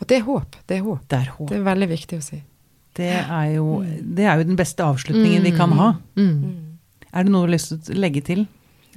[0.00, 0.56] Og det er håp.
[0.66, 1.02] Det er håp.
[1.10, 1.48] Det er håp.
[1.50, 2.38] Det er veldig viktig å si.
[2.96, 3.66] Det er jo,
[4.02, 5.90] det er jo den beste avslutningen vi kan ha.
[6.16, 6.30] Mm.
[6.44, 6.78] Mm.
[7.12, 8.46] Er det noe du har lyst til å legge til,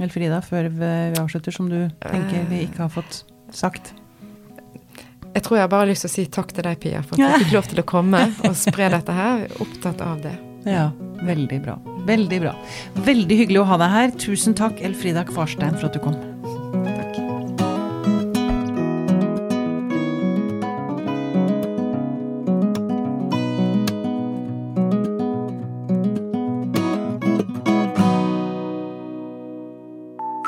[0.01, 3.23] Elfrida, før vi avslutter, som du tenker vi ikke har fått
[3.53, 3.93] sagt?
[5.33, 7.39] Jeg tror jeg bare har lyst til å si takk til deg, Pia, for at
[7.39, 9.45] du fikk lov til å komme og spre dette her.
[9.47, 10.33] Er Opptatt av det.
[10.65, 10.91] Ja,
[11.23, 11.77] veldig bra.
[12.07, 12.53] Veldig bra.
[13.05, 14.13] Veldig hyggelig å ha deg her.
[14.19, 16.15] Tusen takk, Elfrida Kvarstein, for at du kom.
[16.87, 17.19] Takk.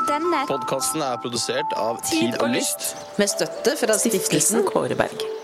[0.06, 2.94] Denne Podkasten er produsert av Tid og Lyst.
[3.20, 5.35] Med støtte fra stiftelsen Kåre Berg.